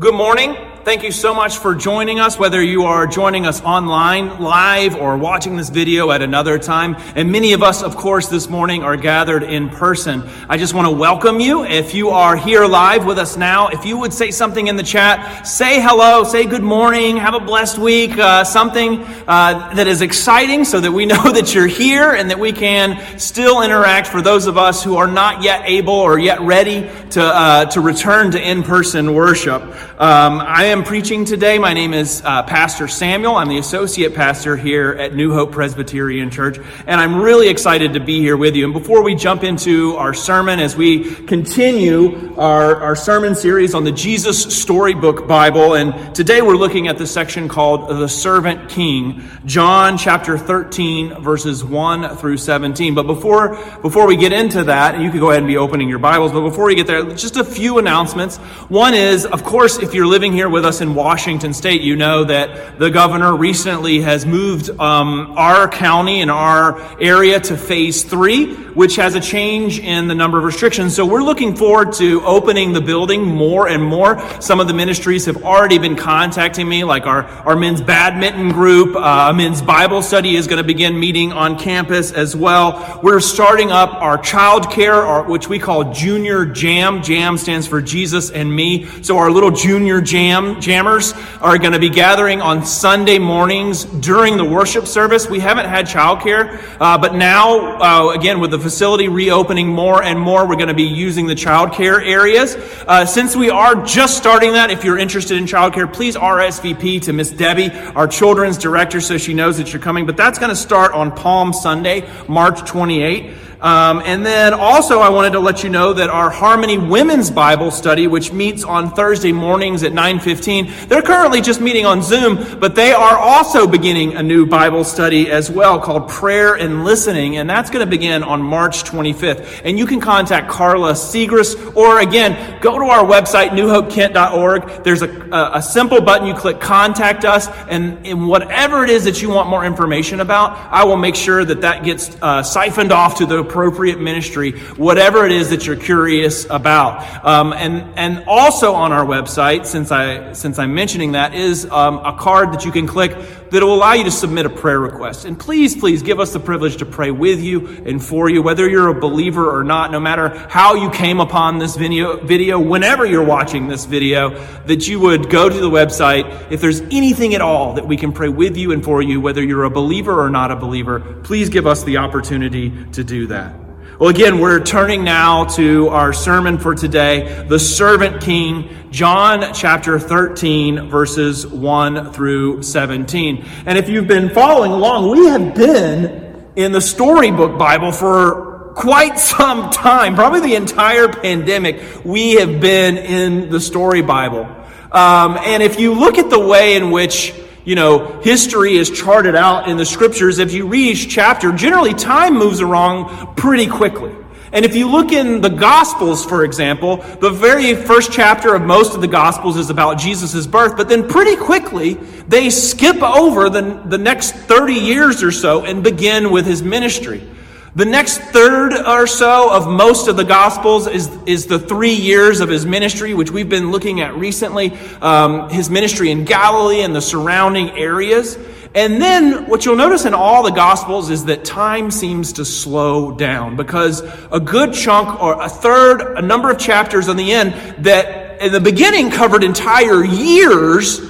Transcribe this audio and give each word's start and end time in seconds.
Good 0.00 0.14
morning. 0.14 0.73
Thank 0.84 1.02
you 1.02 1.12
so 1.12 1.34
much 1.34 1.56
for 1.56 1.74
joining 1.74 2.20
us, 2.20 2.38
whether 2.38 2.62
you 2.62 2.84
are 2.84 3.06
joining 3.06 3.46
us 3.46 3.62
online, 3.62 4.38
live, 4.38 4.94
or 4.94 5.16
watching 5.16 5.56
this 5.56 5.70
video 5.70 6.10
at 6.10 6.20
another 6.20 6.58
time. 6.58 6.96
And 7.16 7.32
many 7.32 7.54
of 7.54 7.62
us, 7.62 7.82
of 7.82 7.96
course, 7.96 8.28
this 8.28 8.50
morning 8.50 8.82
are 8.82 8.98
gathered 8.98 9.44
in 9.44 9.70
person. 9.70 10.22
I 10.46 10.58
just 10.58 10.74
want 10.74 10.86
to 10.86 10.90
welcome 10.90 11.40
you. 11.40 11.64
If 11.64 11.94
you 11.94 12.10
are 12.10 12.36
here 12.36 12.66
live 12.66 13.06
with 13.06 13.18
us 13.18 13.34
now, 13.38 13.68
if 13.68 13.86
you 13.86 13.96
would 13.96 14.12
say 14.12 14.30
something 14.30 14.66
in 14.66 14.76
the 14.76 14.82
chat, 14.82 15.46
say 15.46 15.80
hello, 15.80 16.22
say 16.22 16.44
good 16.44 16.62
morning, 16.62 17.16
have 17.16 17.32
a 17.32 17.40
blessed 17.40 17.78
week, 17.78 18.18
uh, 18.18 18.44
something 18.44 19.00
uh, 19.26 19.72
that 19.76 19.86
is 19.86 20.02
exciting 20.02 20.66
so 20.66 20.80
that 20.80 20.92
we 20.92 21.06
know 21.14 21.32
that 21.32 21.54
you're 21.54 21.66
here 21.66 22.12
and 22.12 22.28
that 22.28 22.38
we 22.38 22.52
can 22.52 23.18
still 23.18 23.62
interact 23.62 24.06
for 24.06 24.20
those 24.20 24.46
of 24.46 24.58
us 24.58 24.84
who 24.84 24.98
are 24.98 25.10
not 25.10 25.42
yet 25.42 25.62
able 25.64 25.94
or 25.94 26.18
yet 26.18 26.42
ready 26.42 26.90
to, 27.08 27.22
uh, 27.22 27.64
to 27.64 27.80
return 27.80 28.32
to 28.32 28.50
in 28.50 28.62
person 28.62 29.14
worship. 29.14 29.62
Um, 29.98 30.40
I 30.40 30.64
am 30.64 30.73
preaching 30.82 31.24
today. 31.24 31.58
My 31.58 31.72
name 31.72 31.94
is 31.94 32.22
uh, 32.24 32.42
Pastor 32.42 32.88
Samuel. 32.88 33.36
I'm 33.36 33.48
the 33.48 33.58
associate 33.58 34.14
pastor 34.14 34.56
here 34.56 34.92
at 34.92 35.14
New 35.14 35.32
Hope 35.32 35.52
Presbyterian 35.52 36.30
Church, 36.30 36.58
and 36.86 37.00
I'm 37.00 37.20
really 37.20 37.48
excited 37.48 37.92
to 37.92 38.00
be 38.00 38.18
here 38.18 38.36
with 38.36 38.56
you. 38.56 38.64
And 38.64 38.72
before 38.72 39.02
we 39.02 39.14
jump 39.14 39.44
into 39.44 39.94
our 39.96 40.12
sermon, 40.14 40.58
as 40.58 40.74
we 40.74 41.14
continue 41.26 42.34
our, 42.36 42.76
our 42.76 42.96
sermon 42.96 43.34
series 43.34 43.74
on 43.74 43.84
the 43.84 43.92
Jesus 43.92 44.42
Storybook 44.42 45.28
Bible, 45.28 45.74
and 45.74 46.14
today 46.14 46.42
we're 46.42 46.56
looking 46.56 46.88
at 46.88 46.98
the 46.98 47.06
section 47.06 47.46
called 47.46 47.88
The 47.88 48.08
Servant 48.08 48.68
King, 48.68 49.22
John 49.44 49.96
chapter 49.96 50.36
13, 50.36 51.22
verses 51.22 51.62
1 51.62 52.16
through 52.16 52.38
17. 52.38 52.94
But 52.94 53.06
before, 53.06 53.56
before 53.82 54.06
we 54.06 54.16
get 54.16 54.32
into 54.32 54.64
that, 54.64 54.94
and 54.94 55.04
you 55.04 55.10
could 55.10 55.20
go 55.20 55.30
ahead 55.30 55.42
and 55.42 55.48
be 55.48 55.58
opening 55.58 55.88
your 55.88 55.98
Bibles, 56.00 56.32
but 56.32 56.40
before 56.40 56.64
we 56.64 56.74
get 56.74 56.86
there, 56.86 57.04
just 57.14 57.36
a 57.36 57.44
few 57.44 57.78
announcements. 57.78 58.38
One 58.68 58.94
is, 58.94 59.24
of 59.24 59.44
course, 59.44 59.78
if 59.78 59.94
you're 59.94 60.06
living 60.06 60.32
here 60.32 60.48
with 60.48 60.63
us 60.64 60.80
in 60.80 60.94
Washington 60.94 61.52
State, 61.52 61.82
you 61.82 61.96
know 61.96 62.24
that 62.24 62.78
the 62.78 62.90
governor 62.90 63.36
recently 63.36 64.00
has 64.00 64.26
moved 64.26 64.70
um, 64.80 65.34
our 65.36 65.68
county 65.68 66.20
and 66.20 66.30
our 66.30 66.80
area 67.00 67.38
to 67.40 67.56
phase 67.56 68.02
three, 68.02 68.54
which 68.74 68.96
has 68.96 69.14
a 69.14 69.20
change 69.20 69.78
in 69.78 70.08
the 70.08 70.14
number 70.14 70.38
of 70.38 70.44
restrictions. 70.44 70.94
So 70.96 71.06
we're 71.06 71.22
looking 71.22 71.54
forward 71.54 71.92
to 71.94 72.22
opening 72.24 72.72
the 72.72 72.80
building 72.80 73.24
more 73.24 73.68
and 73.68 73.82
more. 73.82 74.20
Some 74.40 74.60
of 74.60 74.66
the 74.66 74.74
ministries 74.74 75.26
have 75.26 75.44
already 75.44 75.78
been 75.78 75.96
contacting 75.96 76.68
me, 76.68 76.84
like 76.84 77.06
our, 77.06 77.24
our 77.24 77.56
men's 77.56 77.80
badminton 77.80 78.50
group, 78.50 78.96
uh, 78.96 79.32
men's 79.32 79.62
Bible 79.62 80.02
study 80.02 80.36
is 80.36 80.46
going 80.46 80.58
to 80.58 80.66
begin 80.66 80.98
meeting 80.98 81.32
on 81.32 81.58
campus 81.58 82.12
as 82.12 82.34
well. 82.34 83.00
We're 83.02 83.20
starting 83.20 83.70
up 83.70 83.94
our 83.94 84.18
child 84.18 84.70
care, 84.70 85.22
which 85.22 85.48
we 85.48 85.58
call 85.58 85.92
Junior 85.92 86.44
Jam. 86.44 87.02
Jam 87.02 87.38
stands 87.38 87.66
for 87.66 87.80
Jesus 87.80 88.30
and 88.30 88.54
me. 88.54 88.86
So 89.02 89.18
our 89.18 89.30
little 89.30 89.50
Junior 89.50 90.00
Jam, 90.00 90.53
jammers 90.60 91.12
are 91.40 91.58
going 91.58 91.72
to 91.72 91.78
be 91.78 91.90
gathering 91.90 92.40
on 92.40 92.64
Sunday 92.64 93.18
mornings 93.18 93.84
during 93.84 94.36
the 94.36 94.44
worship 94.44 94.86
service. 94.86 95.28
We 95.28 95.40
haven't 95.40 95.66
had 95.66 95.86
childcare, 95.86 96.62
uh, 96.80 96.98
but 96.98 97.14
now, 97.14 98.10
uh, 98.10 98.12
again, 98.12 98.40
with 98.40 98.50
the 98.50 98.58
facility 98.58 99.08
reopening 99.08 99.68
more 99.68 100.02
and 100.02 100.18
more, 100.18 100.48
we're 100.48 100.56
going 100.56 100.68
to 100.68 100.74
be 100.74 100.84
using 100.84 101.26
the 101.26 101.34
childcare 101.34 102.04
areas. 102.04 102.56
Uh, 102.86 103.04
since 103.04 103.36
we 103.36 103.50
are 103.50 103.74
just 103.84 104.16
starting 104.16 104.52
that, 104.52 104.70
if 104.70 104.84
you're 104.84 104.98
interested 104.98 105.36
in 105.36 105.44
childcare, 105.44 105.92
please 105.92 106.16
RSVP 106.16 107.02
to 107.02 107.12
Miss 107.12 107.30
Debbie, 107.30 107.70
our 107.94 108.08
children's 108.08 108.58
director, 108.58 109.00
so 109.00 109.18
she 109.18 109.34
knows 109.34 109.58
that 109.58 109.72
you're 109.72 109.82
coming. 109.82 110.06
But 110.06 110.16
that's 110.16 110.38
going 110.38 110.50
to 110.50 110.56
start 110.56 110.92
on 110.92 111.14
Palm 111.14 111.52
Sunday, 111.52 112.08
March 112.28 112.60
28. 112.68 113.34
Um, 113.64 114.02
and 114.04 114.26
then 114.26 114.52
also, 114.52 115.00
I 115.00 115.08
wanted 115.08 115.32
to 115.32 115.40
let 115.40 115.64
you 115.64 115.70
know 115.70 115.94
that 115.94 116.10
our 116.10 116.28
Harmony 116.28 116.76
Women's 116.76 117.30
Bible 117.30 117.70
Study, 117.70 118.06
which 118.06 118.30
meets 118.30 118.62
on 118.62 118.90
Thursday 118.90 119.32
mornings 119.32 119.82
at 119.82 119.94
9:15, 119.94 120.70
they're 120.88 121.00
currently 121.00 121.40
just 121.40 121.62
meeting 121.62 121.86
on 121.86 122.02
Zoom, 122.02 122.58
but 122.60 122.74
they 122.74 122.92
are 122.92 123.16
also 123.16 123.66
beginning 123.66 124.16
a 124.16 124.22
new 124.22 124.44
Bible 124.44 124.84
study 124.84 125.30
as 125.30 125.50
well 125.50 125.80
called 125.80 126.10
Prayer 126.10 126.56
and 126.56 126.84
Listening, 126.84 127.38
and 127.38 127.48
that's 127.48 127.70
going 127.70 127.82
to 127.82 127.90
begin 127.90 128.22
on 128.22 128.42
March 128.42 128.84
25th. 128.84 129.62
And 129.64 129.78
you 129.78 129.86
can 129.86 129.98
contact 129.98 130.50
Carla 130.50 130.92
Segrist, 130.92 131.74
or 131.74 132.00
again, 132.00 132.60
go 132.60 132.78
to 132.78 132.84
our 132.84 133.02
website 133.02 133.48
newhopekent.org. 133.48 134.84
There's 134.84 135.00
a, 135.00 135.08
a, 135.32 135.50
a 135.54 135.62
simple 135.62 136.02
button 136.02 136.26
you 136.26 136.34
click 136.34 136.60
Contact 136.60 137.24
Us, 137.24 137.48
and, 137.70 138.04
in 138.04 138.26
whatever 138.26 138.84
it 138.84 138.90
is 138.90 139.04
that 139.04 139.22
you 139.22 139.30
want 139.30 139.48
more 139.48 139.64
information 139.64 140.20
about, 140.20 140.58
I 140.70 140.84
will 140.84 140.98
make 140.98 141.14
sure 141.14 141.42
that 141.46 141.62
that 141.62 141.82
gets 141.82 142.14
uh, 142.20 142.42
siphoned 142.42 142.92
off 142.92 143.16
to 143.18 143.26
the 143.26 143.53
appropriate 143.54 144.00
ministry, 144.00 144.50
whatever 144.76 145.24
it 145.24 145.30
is 145.30 145.50
that 145.50 145.64
you're 145.64 145.76
curious 145.76 146.44
about. 146.50 147.24
Um, 147.24 147.52
and, 147.52 147.96
and 147.96 148.24
also 148.26 148.74
on 148.74 148.90
our 148.90 149.06
website, 149.06 149.64
since, 149.64 149.92
I, 149.92 150.32
since 150.32 150.58
I'm 150.58 150.74
mentioning 150.74 151.12
that, 151.12 151.34
is 151.34 151.64
um, 151.70 151.98
a 151.98 152.16
card 152.18 152.52
that 152.52 152.64
you 152.64 152.72
can 152.72 152.88
click 152.88 153.16
that 153.54 153.62
will 153.62 153.74
allow 153.74 153.92
you 153.92 154.02
to 154.02 154.10
submit 154.10 154.46
a 154.46 154.50
prayer 154.50 154.80
request. 154.80 155.24
And 155.24 155.38
please, 155.38 155.76
please 155.76 156.02
give 156.02 156.18
us 156.18 156.32
the 156.32 156.40
privilege 156.40 156.78
to 156.78 156.86
pray 156.86 157.12
with 157.12 157.40
you 157.40 157.68
and 157.86 158.04
for 158.04 158.28
you, 158.28 158.42
whether 158.42 158.68
you're 158.68 158.88
a 158.88 159.00
believer 159.00 159.56
or 159.56 159.62
not, 159.62 159.92
no 159.92 160.00
matter 160.00 160.30
how 160.50 160.74
you 160.74 160.90
came 160.90 161.20
upon 161.20 161.58
this 161.58 161.76
video, 161.76 162.16
video 162.16 162.58
whenever 162.58 163.06
you're 163.06 163.24
watching 163.24 163.68
this 163.68 163.84
video, 163.84 164.30
that 164.64 164.88
you 164.88 164.98
would 164.98 165.30
go 165.30 165.48
to 165.48 165.56
the 165.56 165.70
website. 165.70 166.50
If 166.50 166.60
there's 166.60 166.80
anything 166.80 167.32
at 167.34 167.40
all 167.40 167.74
that 167.74 167.86
we 167.86 167.96
can 167.96 168.12
pray 168.12 168.28
with 168.28 168.56
you 168.56 168.72
and 168.72 168.82
for 168.82 169.00
you, 169.00 169.20
whether 169.20 169.42
you're 169.42 169.64
a 169.64 169.70
believer 169.70 170.20
or 170.20 170.30
not 170.30 170.50
a 170.50 170.56
believer, 170.56 170.98
please 171.22 171.48
give 171.48 171.64
us 171.64 171.84
the 171.84 171.98
opportunity 171.98 172.72
to 172.90 173.04
do 173.04 173.28
that. 173.28 173.54
Well, 173.96 174.08
again, 174.08 174.40
we're 174.40 174.58
turning 174.58 175.04
now 175.04 175.44
to 175.44 175.86
our 175.90 176.12
sermon 176.12 176.58
for 176.58 176.74
today, 176.74 177.46
the 177.48 177.60
servant 177.60 178.20
king, 178.20 178.88
John 178.90 179.54
chapter 179.54 180.00
13, 180.00 180.90
verses 180.90 181.46
1 181.46 182.12
through 182.12 182.64
17. 182.64 183.46
And 183.66 183.78
if 183.78 183.88
you've 183.88 184.08
been 184.08 184.30
following 184.30 184.72
along, 184.72 185.10
we 185.10 185.26
have 185.28 185.54
been 185.54 186.44
in 186.56 186.72
the 186.72 186.80
storybook 186.80 187.56
Bible 187.56 187.92
for 187.92 188.72
quite 188.74 189.16
some 189.20 189.70
time, 189.70 190.16
probably 190.16 190.40
the 190.40 190.56
entire 190.56 191.06
pandemic. 191.06 192.04
We 192.04 192.32
have 192.34 192.60
been 192.60 192.98
in 192.98 193.48
the 193.48 193.60
story 193.60 194.02
Bible. 194.02 194.42
Um, 194.90 195.38
and 195.38 195.62
if 195.62 195.78
you 195.78 195.94
look 195.94 196.18
at 196.18 196.30
the 196.30 196.40
way 196.40 196.74
in 196.74 196.90
which 196.90 197.32
you 197.64 197.74
know, 197.74 198.20
history 198.20 198.76
is 198.76 198.90
charted 198.90 199.34
out 199.34 199.68
in 199.68 199.76
the 199.76 199.86
scriptures. 199.86 200.38
If 200.38 200.52
you 200.52 200.66
read 200.66 200.92
each 200.92 201.08
chapter, 201.08 201.52
generally 201.52 201.94
time 201.94 202.34
moves 202.34 202.60
along 202.60 203.34
pretty 203.36 203.66
quickly. 203.66 204.14
And 204.52 204.64
if 204.64 204.76
you 204.76 204.88
look 204.88 205.10
in 205.10 205.40
the 205.40 205.48
Gospels, 205.48 206.24
for 206.24 206.44
example, 206.44 206.98
the 207.20 207.30
very 207.30 207.74
first 207.74 208.12
chapter 208.12 208.54
of 208.54 208.62
most 208.62 208.94
of 208.94 209.00
the 209.00 209.08
Gospels 209.08 209.56
is 209.56 209.68
about 209.68 209.98
Jesus' 209.98 210.46
birth, 210.46 210.76
but 210.76 210.88
then 210.88 211.08
pretty 211.08 211.34
quickly 211.34 211.94
they 212.28 212.50
skip 212.50 213.02
over 213.02 213.50
the, 213.50 213.82
the 213.86 213.98
next 213.98 214.32
30 214.32 214.74
years 214.74 215.24
or 215.24 215.32
so 215.32 215.64
and 215.64 215.82
begin 215.82 216.30
with 216.30 216.46
his 216.46 216.62
ministry. 216.62 217.28
The 217.76 217.84
next 217.84 218.18
third 218.18 218.72
or 218.72 219.08
so 219.08 219.52
of 219.52 219.66
most 219.66 220.06
of 220.06 220.16
the 220.16 220.22
Gospels 220.22 220.86
is, 220.86 221.10
is 221.26 221.46
the 221.46 221.58
three 221.58 221.94
years 221.94 222.38
of 222.38 222.48
his 222.48 222.64
ministry, 222.64 223.14
which 223.14 223.32
we've 223.32 223.48
been 223.48 223.72
looking 223.72 224.00
at 224.00 224.14
recently, 224.14 224.70
um, 225.00 225.50
his 225.50 225.68
ministry 225.68 226.12
in 226.12 226.24
Galilee 226.24 226.82
and 226.82 226.94
the 226.94 227.00
surrounding 227.00 227.70
areas. 227.70 228.38
And 228.76 229.02
then 229.02 229.48
what 229.48 229.64
you'll 229.64 229.74
notice 229.74 230.04
in 230.04 230.14
all 230.14 230.44
the 230.44 230.52
Gospels 230.52 231.10
is 231.10 231.24
that 231.24 231.44
time 231.44 231.90
seems 231.90 232.34
to 232.34 232.44
slow 232.44 233.10
down 233.10 233.56
because 233.56 234.02
a 234.30 234.38
good 234.38 234.72
chunk 234.72 235.20
or 235.20 235.42
a 235.42 235.48
third, 235.48 236.16
a 236.16 236.22
number 236.22 236.52
of 236.52 236.58
chapters 236.60 237.08
on 237.08 237.16
the 237.16 237.32
end 237.32 237.84
that 237.84 238.40
in 238.40 238.52
the 238.52 238.60
beginning 238.60 239.10
covered 239.10 239.42
entire 239.42 240.04
years 240.04 241.00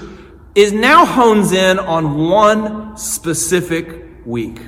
is 0.54 0.72
now 0.72 1.04
hones 1.04 1.52
in 1.52 1.78
on 1.78 2.26
one 2.26 2.96
specific 2.96 4.02
week. 4.24 4.60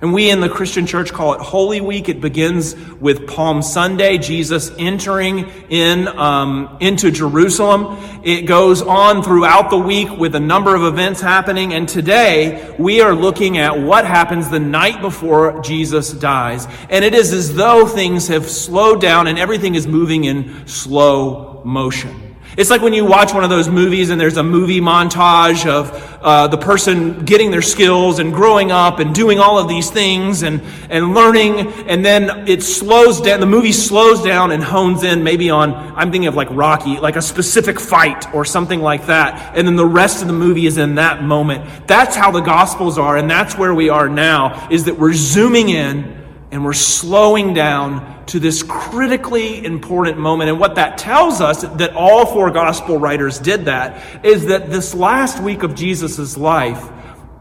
And 0.00 0.14
we 0.14 0.30
in 0.30 0.40
the 0.40 0.48
Christian 0.48 0.86
church 0.86 1.12
call 1.12 1.34
it 1.34 1.40
Holy 1.40 1.80
Week. 1.80 2.08
It 2.08 2.20
begins 2.20 2.76
with 3.00 3.26
Palm 3.26 3.62
Sunday, 3.62 4.16
Jesus 4.16 4.70
entering 4.78 5.50
in 5.70 6.06
um, 6.06 6.76
into 6.78 7.10
Jerusalem. 7.10 7.98
It 8.22 8.42
goes 8.42 8.80
on 8.80 9.24
throughout 9.24 9.70
the 9.70 9.78
week 9.78 10.08
with 10.16 10.36
a 10.36 10.40
number 10.40 10.76
of 10.76 10.84
events 10.84 11.20
happening. 11.20 11.72
And 11.72 11.88
today 11.88 12.76
we 12.78 13.00
are 13.00 13.12
looking 13.12 13.58
at 13.58 13.76
what 13.76 14.04
happens 14.04 14.48
the 14.48 14.60
night 14.60 15.00
before 15.00 15.60
Jesus 15.62 16.12
dies. 16.12 16.68
And 16.90 17.04
it 17.04 17.12
is 17.12 17.32
as 17.32 17.56
though 17.56 17.84
things 17.84 18.28
have 18.28 18.48
slowed 18.48 19.00
down 19.00 19.26
and 19.26 19.36
everything 19.36 19.74
is 19.74 19.88
moving 19.88 20.24
in 20.24 20.64
slow 20.68 21.60
motion. 21.64 22.27
It's 22.58 22.70
like 22.70 22.82
when 22.82 22.92
you 22.92 23.04
watch 23.04 23.32
one 23.32 23.44
of 23.44 23.50
those 23.50 23.68
movies 23.68 24.10
and 24.10 24.20
there's 24.20 24.36
a 24.36 24.42
movie 24.42 24.80
montage 24.80 25.64
of 25.64 25.92
uh, 26.20 26.48
the 26.48 26.58
person 26.58 27.24
getting 27.24 27.52
their 27.52 27.62
skills 27.62 28.18
and 28.18 28.34
growing 28.34 28.72
up 28.72 28.98
and 28.98 29.14
doing 29.14 29.38
all 29.38 29.60
of 29.60 29.68
these 29.68 29.92
things 29.92 30.42
and, 30.42 30.60
and 30.90 31.14
learning, 31.14 31.72
and 31.84 32.04
then 32.04 32.48
it 32.48 32.64
slows 32.64 33.20
down, 33.20 33.38
the 33.38 33.46
movie 33.46 33.70
slows 33.70 34.24
down 34.24 34.50
and 34.50 34.64
hones 34.64 35.04
in 35.04 35.22
maybe 35.22 35.50
on, 35.50 35.72
I'm 35.72 36.10
thinking 36.10 36.26
of 36.26 36.34
like 36.34 36.48
Rocky, 36.50 36.98
like 36.98 37.14
a 37.14 37.22
specific 37.22 37.78
fight 37.78 38.34
or 38.34 38.44
something 38.44 38.80
like 38.80 39.06
that, 39.06 39.56
and 39.56 39.64
then 39.64 39.76
the 39.76 39.86
rest 39.86 40.20
of 40.20 40.26
the 40.26 40.34
movie 40.34 40.66
is 40.66 40.78
in 40.78 40.96
that 40.96 41.22
moment. 41.22 41.86
That's 41.86 42.16
how 42.16 42.32
the 42.32 42.40
Gospels 42.40 42.98
are, 42.98 43.16
and 43.16 43.30
that's 43.30 43.56
where 43.56 43.72
we 43.72 43.88
are 43.88 44.08
now, 44.08 44.68
is 44.68 44.86
that 44.86 44.98
we're 44.98 45.14
zooming 45.14 45.68
in 45.68 46.17
and 46.50 46.64
we're 46.64 46.72
slowing 46.72 47.52
down 47.52 48.24
to 48.26 48.40
this 48.40 48.62
critically 48.62 49.64
important 49.64 50.18
moment. 50.18 50.50
And 50.50 50.58
what 50.58 50.76
that 50.76 50.98
tells 50.98 51.40
us, 51.40 51.62
that 51.62 51.94
all 51.94 52.26
four 52.26 52.50
gospel 52.50 52.98
writers 52.98 53.38
did 53.38 53.66
that, 53.66 54.24
is 54.24 54.46
that 54.46 54.70
this 54.70 54.94
last 54.94 55.42
week 55.42 55.62
of 55.62 55.74
Jesus' 55.74 56.36
life 56.36 56.90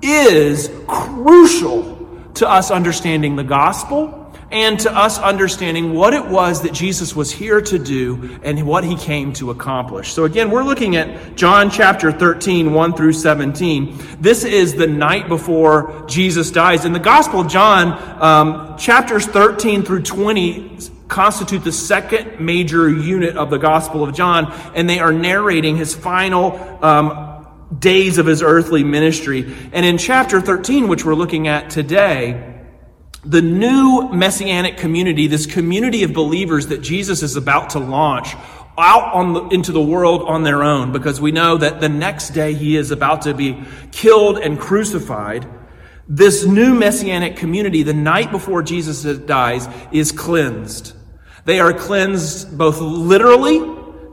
is 0.01 0.69
crucial 0.87 1.95
to 2.35 2.49
us 2.49 2.69
understanding 2.69 3.35
the 3.35 3.43
gospel 3.43 4.16
and 4.51 4.79
to 4.79 4.95
us 4.95 5.19
understanding 5.19 5.93
what 5.93 6.13
it 6.13 6.25
was 6.25 6.61
that 6.61 6.73
Jesus 6.73 7.15
was 7.15 7.31
here 7.31 7.59
to 7.59 7.77
do 7.77 8.39
and 8.43 8.65
what 8.65 8.83
he 8.83 8.95
came 8.95 9.33
to 9.33 9.51
accomplish. 9.51 10.13
So 10.13 10.23
again, 10.23 10.49
we're 10.51 10.63
looking 10.63 10.95
at 10.95 11.35
John 11.35 11.69
chapter 11.69 12.11
13, 12.11 12.73
1 12.73 12.93
through 12.93 13.13
17. 13.13 14.17
This 14.21 14.45
is 14.45 14.75
the 14.75 14.87
night 14.87 15.27
before 15.27 16.05
Jesus 16.07 16.49
dies. 16.51 16.85
In 16.85 16.93
the 16.93 16.99
Gospel 16.99 17.41
of 17.41 17.49
John, 17.49 18.21
um, 18.21 18.77
chapters 18.77 19.25
13 19.25 19.83
through 19.83 20.03
20 20.03 20.79
constitute 21.07 21.63
the 21.63 21.71
second 21.71 22.39
major 22.39 22.89
unit 22.89 23.37
of 23.37 23.49
the 23.49 23.57
Gospel 23.57 24.03
of 24.03 24.13
John, 24.13 24.53
and 24.75 24.89
they 24.89 24.99
are 24.99 25.13
narrating 25.13 25.77
his 25.77 25.95
final 25.95 26.57
um, 26.83 27.47
days 27.79 28.17
of 28.17 28.25
his 28.25 28.41
earthly 28.41 28.83
ministry. 28.83 29.55
And 29.71 29.85
in 29.85 29.97
chapter 29.97 30.41
13, 30.41 30.87
which 30.87 31.05
we're 31.05 31.15
looking 31.15 31.47
at 31.47 31.69
today, 31.69 32.56
the 33.25 33.41
new 33.41 34.09
messianic 34.13 34.77
community, 34.77 35.27
this 35.27 35.45
community 35.45 36.03
of 36.03 36.13
believers 36.13 36.67
that 36.67 36.81
Jesus 36.81 37.23
is 37.23 37.35
about 37.35 37.71
to 37.71 37.79
launch 37.79 38.35
out 38.77 39.13
on 39.13 39.33
the, 39.33 39.47
into 39.47 39.71
the 39.71 39.81
world 39.81 40.21
on 40.21 40.43
their 40.43 40.63
own, 40.63 40.91
because 40.91 41.19
we 41.19 41.31
know 41.31 41.57
that 41.57 41.81
the 41.81 41.89
next 41.89 42.29
day 42.29 42.53
he 42.53 42.77
is 42.77 42.91
about 42.91 43.23
to 43.23 43.33
be 43.33 43.63
killed 43.91 44.37
and 44.37 44.59
crucified. 44.59 45.47
This 46.07 46.45
new 46.45 46.75
messianic 46.75 47.35
community, 47.37 47.83
the 47.83 47.93
night 47.93 48.31
before 48.31 48.61
Jesus 48.61 49.03
dies, 49.25 49.67
is 49.91 50.11
cleansed. 50.11 50.93
They 51.45 51.59
are 51.59 51.73
cleansed 51.73 52.57
both 52.57 52.79
literally, 52.79 53.59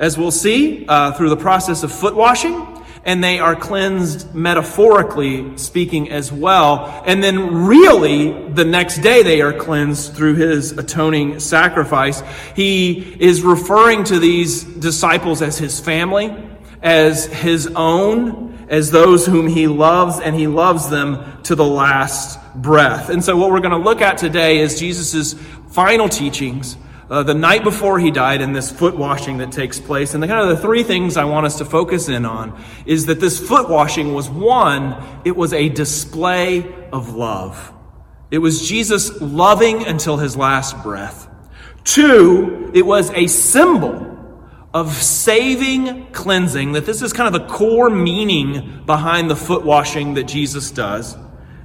as 0.01 0.17
we'll 0.17 0.31
see, 0.31 0.87
uh, 0.89 1.13
through 1.13 1.29
the 1.29 1.37
process 1.37 1.83
of 1.83 1.93
foot 1.93 2.17
washing, 2.17 2.74
and 3.05 3.23
they 3.23 3.39
are 3.39 3.55
cleansed 3.55 4.35
metaphorically 4.35 5.57
speaking 5.59 6.11
as 6.11 6.33
well. 6.33 7.03
And 7.07 7.23
then 7.23 7.67
really 7.67 8.49
the 8.49 8.65
next 8.65 8.99
day 8.99 9.23
they 9.23 9.43
are 9.43 9.53
cleansed 9.53 10.15
through 10.15 10.37
his 10.37 10.73
atoning 10.73 11.41
sacrifice. 11.41 12.23
He 12.57 13.17
is 13.21 13.43
referring 13.43 14.05
to 14.05 14.19
these 14.19 14.65
disciples 14.65 15.43
as 15.43 15.59
his 15.59 15.81
family, 15.81 16.35
as 16.83 17.27
his 17.27 17.67
own, 17.77 18.67
as 18.69 18.91
those 18.91 19.27
whom 19.27 19.47
he 19.47 19.67
loves, 19.67 20.21
and 20.21 20.35
he 20.35 20.47
loves 20.47 20.89
them 20.89 21.43
to 21.43 21.55
the 21.55 21.65
last 21.65 22.39
breath. 22.55 23.11
And 23.11 23.23
so 23.23 23.37
what 23.37 23.51
we're 23.51 23.61
going 23.61 23.73
to 23.73 23.77
look 23.77 24.01
at 24.01 24.17
today 24.17 24.59
is 24.59 24.79
Jesus' 24.79 25.35
final 25.69 26.09
teachings 26.09 26.77
uh, 27.11 27.23
the 27.23 27.35
night 27.35 27.63
before 27.63 27.99
he 27.99 28.11
died 28.11 28.41
and 28.41 28.55
this 28.57 28.71
foot 28.71 28.97
washing 28.97 29.39
that 29.39 29.53
takes 29.53 29.79
place. 29.79 30.15
And 30.15 30.23
the 30.23 30.27
kind 30.27 30.49
of 30.49 30.57
the 30.57 30.63
three 30.63 30.83
things 30.83 31.17
I 31.17 31.25
want 31.25 31.47
us 31.47 31.59
to 31.59 31.65
focus 31.65 32.09
in 32.09 32.25
on 32.25 32.63
is 32.87 33.07
that 33.07 33.21
this 33.21 33.39
foot 33.39 33.69
washing 33.69 34.15
was 34.15 34.31
one, 34.31 35.03
it 35.25 35.37
was 35.37 35.53
a 35.53 35.69
display 35.69 36.89
of 36.93 37.15
love. 37.15 37.73
It 38.31 38.39
was 38.39 38.67
Jesus 38.67 39.21
loving 39.21 39.87
until 39.87 40.17
his 40.17 40.37
last 40.37 40.83
breath. 40.83 41.29
Two, 41.85 42.71
it 42.75 42.87
was 42.87 43.11
a 43.11 43.27
symbol 43.27 44.11
of 44.73 44.93
saving 44.95 46.11
cleansing, 46.11 46.73
that 46.73 46.85
this 46.85 47.01
is 47.01 47.13
kind 47.13 47.33
of 47.33 47.41
the 47.41 47.55
core 47.55 47.91
meaning 47.91 48.83
behind 48.87 49.31
the 49.31 49.37
foot 49.37 49.65
washing 49.65 50.15
that 50.15 50.25
Jesus 50.25 50.73
does. 50.73 51.17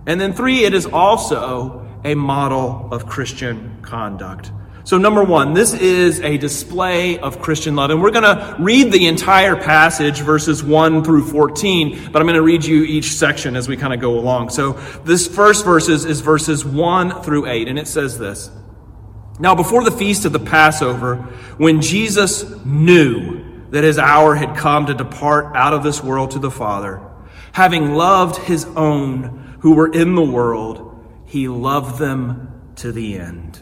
And 0.05 0.21
then 0.21 0.33
three, 0.33 0.63
it 0.63 0.73
is 0.73 0.85
also 0.85 1.87
a 2.03 2.13
model 2.13 2.87
of 2.91 3.07
Christian 3.07 3.81
conduct. 3.81 4.51
So, 4.89 4.97
number 4.97 5.23
one, 5.23 5.53
this 5.53 5.75
is 5.75 6.19
a 6.21 6.39
display 6.39 7.19
of 7.19 7.39
Christian 7.43 7.75
love. 7.75 7.91
And 7.91 8.01
we're 8.01 8.09
going 8.09 8.23
to 8.23 8.55
read 8.57 8.91
the 8.91 9.05
entire 9.05 9.55
passage, 9.55 10.21
verses 10.21 10.63
1 10.63 11.03
through 11.03 11.27
14, 11.27 12.11
but 12.11 12.19
I'm 12.19 12.25
going 12.25 12.33
to 12.33 12.41
read 12.41 12.65
you 12.65 12.81
each 12.81 13.13
section 13.13 13.55
as 13.55 13.67
we 13.67 13.77
kind 13.77 13.93
of 13.93 13.99
go 13.99 14.17
along. 14.17 14.49
So, 14.49 14.71
this 15.05 15.27
first 15.27 15.63
verses 15.63 16.05
is 16.05 16.21
verses 16.21 16.65
1 16.65 17.21
through 17.21 17.45
8, 17.45 17.67
and 17.67 17.77
it 17.77 17.87
says 17.87 18.17
this 18.17 18.49
Now, 19.39 19.53
before 19.53 19.83
the 19.83 19.91
feast 19.91 20.25
of 20.25 20.33
the 20.33 20.39
Passover, 20.39 21.17
when 21.59 21.83
Jesus 21.83 22.43
knew 22.65 23.67
that 23.69 23.83
his 23.83 23.99
hour 23.99 24.33
had 24.33 24.57
come 24.57 24.87
to 24.87 24.95
depart 24.95 25.55
out 25.55 25.73
of 25.75 25.83
this 25.83 26.03
world 26.03 26.31
to 26.31 26.39
the 26.39 26.49
Father, 26.49 26.99
having 27.51 27.93
loved 27.93 28.37
his 28.37 28.65
own 28.65 29.55
who 29.59 29.75
were 29.75 29.93
in 29.93 30.15
the 30.15 30.25
world, 30.25 31.05
he 31.27 31.47
loved 31.47 31.99
them 31.99 32.71
to 32.77 32.91
the 32.91 33.19
end. 33.19 33.61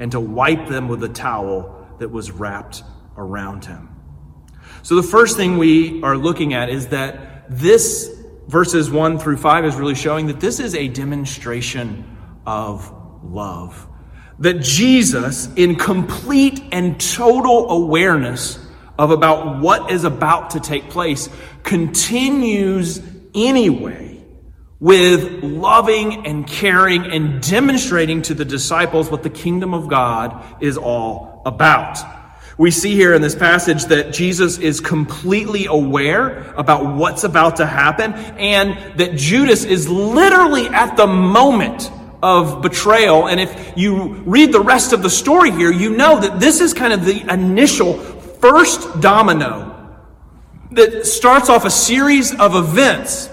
and 0.00 0.10
to 0.12 0.18
wipe 0.18 0.66
them 0.66 0.88
with 0.88 1.04
a 1.04 1.08
towel 1.08 1.86
that 1.98 2.08
was 2.08 2.32
wrapped 2.32 2.82
around 3.16 3.66
him. 3.66 3.88
So 4.82 4.96
the 4.96 5.02
first 5.02 5.36
thing 5.36 5.58
we 5.58 6.02
are 6.02 6.16
looking 6.16 6.54
at 6.54 6.70
is 6.70 6.88
that 6.88 7.44
this 7.50 8.10
verses 8.48 8.90
1 8.90 9.18
through 9.18 9.36
5 9.36 9.64
is 9.66 9.76
really 9.76 9.94
showing 9.94 10.26
that 10.28 10.40
this 10.40 10.58
is 10.58 10.74
a 10.74 10.88
demonstration 10.88 12.16
of 12.46 12.92
love. 13.22 13.86
That 14.38 14.62
Jesus, 14.62 15.52
in 15.54 15.76
complete 15.76 16.62
and 16.72 16.98
total 16.98 17.70
awareness 17.70 18.58
of 18.98 19.10
about 19.10 19.60
what 19.60 19.90
is 19.90 20.04
about 20.04 20.50
to 20.50 20.60
take 20.60 20.88
place, 20.88 21.28
continues 21.62 23.02
anyway 23.34 24.09
with 24.80 25.44
loving 25.44 26.26
and 26.26 26.46
caring 26.46 27.04
and 27.04 27.42
demonstrating 27.42 28.22
to 28.22 28.34
the 28.34 28.46
disciples 28.46 29.10
what 29.10 29.22
the 29.22 29.30
kingdom 29.30 29.74
of 29.74 29.88
God 29.88 30.62
is 30.62 30.78
all 30.78 31.42
about. 31.44 31.98
We 32.56 32.70
see 32.70 32.94
here 32.94 33.14
in 33.14 33.22
this 33.22 33.34
passage 33.34 33.86
that 33.86 34.12
Jesus 34.12 34.58
is 34.58 34.80
completely 34.80 35.66
aware 35.66 36.52
about 36.56 36.96
what's 36.96 37.24
about 37.24 37.56
to 37.56 37.66
happen 37.66 38.12
and 38.12 38.98
that 38.98 39.16
Judas 39.16 39.64
is 39.64 39.88
literally 39.88 40.66
at 40.66 40.96
the 40.96 41.06
moment 41.06 41.90
of 42.22 42.60
betrayal. 42.60 43.28
And 43.28 43.40
if 43.40 43.72
you 43.76 44.12
read 44.26 44.52
the 44.52 44.60
rest 44.60 44.92
of 44.92 45.02
the 45.02 45.08
story 45.08 45.50
here, 45.50 45.72
you 45.72 45.96
know 45.96 46.20
that 46.20 46.38
this 46.38 46.60
is 46.60 46.74
kind 46.74 46.92
of 46.92 47.06
the 47.06 47.32
initial 47.32 47.94
first 47.94 49.00
domino 49.00 49.98
that 50.72 51.06
starts 51.06 51.48
off 51.48 51.64
a 51.64 51.70
series 51.70 52.34
of 52.38 52.54
events 52.54 53.29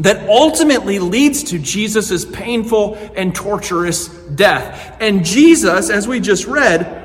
that 0.00 0.28
ultimately 0.28 0.98
leads 0.98 1.44
to 1.44 1.58
Jesus' 1.58 2.24
painful 2.24 2.94
and 3.16 3.34
torturous 3.34 4.08
death. 4.08 4.96
And 5.00 5.24
Jesus, 5.24 5.90
as 5.90 6.06
we 6.06 6.20
just 6.20 6.46
read, 6.46 7.02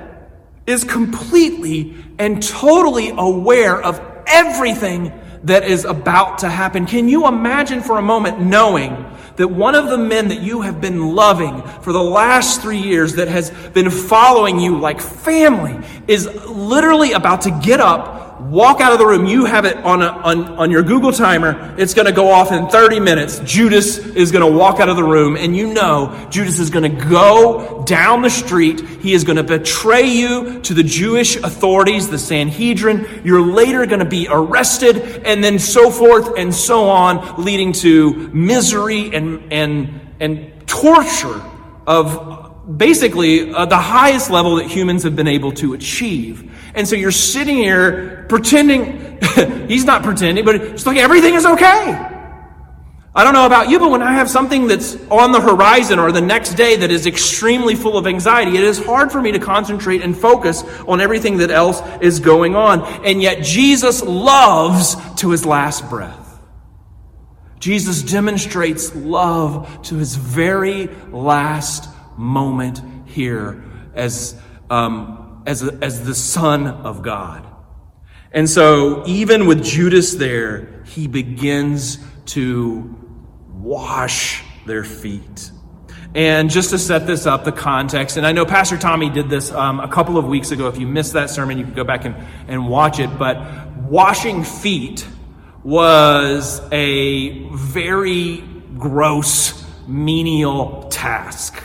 is 0.67 0.83
completely 0.83 1.95
and 2.19 2.41
totally 2.41 3.10
aware 3.10 3.81
of 3.81 4.00
everything 4.27 5.12
that 5.43 5.63
is 5.63 5.86
about 5.86 6.39
to 6.39 6.50
happen. 6.50 6.86
Can 6.86 7.10
you 7.10 7.27
imagine 7.27 7.81
for 7.81 7.98
a 7.98 8.01
moment 8.01 8.39
knowing 8.39 9.05
that 9.38 9.48
one 9.48 9.74
of 9.75 9.88
the 9.88 9.98
men 9.98 10.27
that 10.27 10.41
you 10.41 10.62
have 10.62 10.79
been 10.79 11.15
loving 11.15 11.63
for 11.81 11.91
the 11.91 12.03
last 12.03 12.62
three 12.62 12.77
years, 12.77 13.15
that 13.15 13.27
has 13.27 13.50
been 13.74 13.89
following 13.89 14.60
you 14.60 14.77
like 14.77 15.01
family, 15.01 15.79
is 16.07 16.27
literally 16.45 17.13
about 17.13 17.41
to 17.41 17.60
get 17.63 17.79
up 17.79 18.20
walk 18.50 18.81
out 18.81 18.91
of 18.91 19.00
the 19.00 19.05
room. 19.05 19.25
You 19.25 19.45
have 19.45 19.65
it 19.65 19.77
on, 19.77 20.01
a, 20.01 20.07
on, 20.07 20.43
on 20.57 20.71
your 20.71 20.83
Google 20.83 21.12
timer. 21.12 21.75
It's 21.77 21.93
going 21.93 22.07
to 22.07 22.12
go 22.12 22.29
off 22.29 22.51
in 22.51 22.67
30 22.67 23.00
minutes. 23.00 23.39
Judas 23.39 23.98
is 23.98 24.31
going 24.31 24.50
to 24.50 24.57
walk 24.57 24.79
out 24.79 24.89
of 24.89 24.95
the 24.95 25.03
room, 25.03 25.38
and 25.38 25.55
you 25.55 25.74
know 25.74 26.27
Judas 26.29 26.60
is 26.60 26.69
going 26.69 26.83
to 26.83 27.05
go 27.05 27.83
down 27.86 28.21
the 28.21 28.29
street. 28.29 28.81
He 28.81 29.13
is 29.13 29.24
going 29.24 29.38
to 29.38 29.43
betray 29.43 30.07
you 30.07 30.62
to 30.62 30.74
the 30.74 30.83
Jewish 30.83 31.36
authorities, 31.36 32.10
the 32.10 32.19
Sanhedrin. 32.19 33.21
You're 33.24 33.41
later 33.41 33.86
going 33.86 34.00
to 34.00 34.05
be 34.05 34.27
arrested, 34.29 34.98
and 35.25 35.43
then 35.43 35.60
so 35.60 35.91
forth 35.91 36.38
and 36.38 36.53
so 36.53 36.89
on, 36.89 37.43
leading 37.43 37.74
to 37.74 38.13
misery 38.29 39.13
and, 39.13 39.51
and, 39.53 40.01
and 40.19 40.67
torture 40.67 41.41
of 41.86 42.40
basically 42.77 43.53
uh, 43.53 43.65
the 43.65 43.77
highest 43.77 44.30
level 44.30 44.56
that 44.56 44.68
humans 44.68 45.03
have 45.03 45.15
been 45.15 45.27
able 45.27 45.51
to 45.53 45.74
achieve. 45.74 46.51
And 46.75 46.88
so 46.88 46.96
you're 46.96 47.12
sitting 47.12 47.58
here 47.58 48.25
pretending, 48.30 49.20
he's 49.68 49.86
not 49.86 50.03
pretending, 50.03 50.46
but 50.46 50.56
it's 50.56 50.86
like 50.86 50.98
everything 50.98 51.34
is 51.34 51.46
okay. 51.46 52.08
I 53.13 53.25
don't 53.25 53.34
know 53.34 53.46
about 53.46 53.70
you, 53.70 53.77
but 53.77 53.91
when 53.91 54.01
I 54.01 54.13
have 54.13 54.30
something 54.30 54.68
that's 54.68 54.96
on 55.10 55.34
the 55.34 55.41
horizon 55.41 56.00
or 56.00 56.13
the 56.13 56.22
next 56.22 56.53
day 56.53 56.77
that 56.77 56.91
is 56.91 57.06
extremely 57.06 57.75
full 57.75 57.98
of 57.98 58.08
anxiety, 58.08 58.56
it 58.56 58.63
is 58.63 58.84
hard 58.84 59.12
for 59.12 59.22
me 59.22 59.34
to 59.34 59.39
concentrate 59.39 60.01
and 60.01 60.18
focus 60.18 60.63
on 60.88 61.01
everything 61.01 61.38
that 61.38 61.51
else 61.51 61.82
is 62.01 62.22
going 62.22 62.56
on. 62.56 62.84
And 63.03 63.22
yet 63.22 63.44
Jesus 63.44 64.01
loves 64.01 64.96
to 65.18 65.32
his 65.32 65.46
last 65.46 65.89
breath. 65.89 66.18
Jesus 67.60 68.01
demonstrates 68.01 68.96
love 68.96 69.82
to 69.84 69.96
his 69.96 70.15
very 70.15 70.88
last 71.12 71.89
moment 72.18 72.82
here 73.08 73.63
as, 73.94 74.39
um, 74.70 75.44
as, 75.46 75.63
a, 75.63 75.77
as 75.82 76.06
the 76.06 76.15
Son 76.15 76.68
of 76.68 77.01
God. 77.01 77.46
And 78.32 78.50
so, 78.50 79.03
even 79.06 79.46
with 79.46 79.63
Judas 79.63 80.13
there, 80.15 80.84
he 80.86 81.08
begins 81.08 81.98
to 82.27 82.96
wash 83.50 84.44
their 84.65 84.84
feet. 84.84 85.51
And 86.13 86.50
just 86.50 86.72
to 86.72 86.77
set 86.77 87.08
this 87.08 87.25
up, 87.25 87.46
the 87.46 87.51
context, 87.51 88.18
and 88.18 88.27
I 88.27 88.34
know 88.34 88.46
Pastor 88.46 88.77
Tommy 88.77 89.10
did 89.10 89.30
this 89.30 89.51
um, 89.51 89.80
a 89.80 89.88
couple 89.88 90.18
of 90.18 90.25
weeks 90.25 90.51
ago. 90.51 90.68
If 90.68 90.77
you 90.77 90.88
missed 90.88 91.13
that 91.13 91.30
sermon, 91.30 91.58
you 91.58 91.63
can 91.63 91.74
go 91.74 91.86
back 91.86 92.03
and, 92.03 92.15
and 92.48 92.68
watch 92.68 93.00
it. 93.00 93.18
But 93.18 93.68
washing 93.77 94.44
feet 94.44 95.08
was 95.63 96.62
a 96.72 97.48
very 97.50 98.44
gross, 98.77 99.65
menial 99.88 100.88
task. 100.89 101.63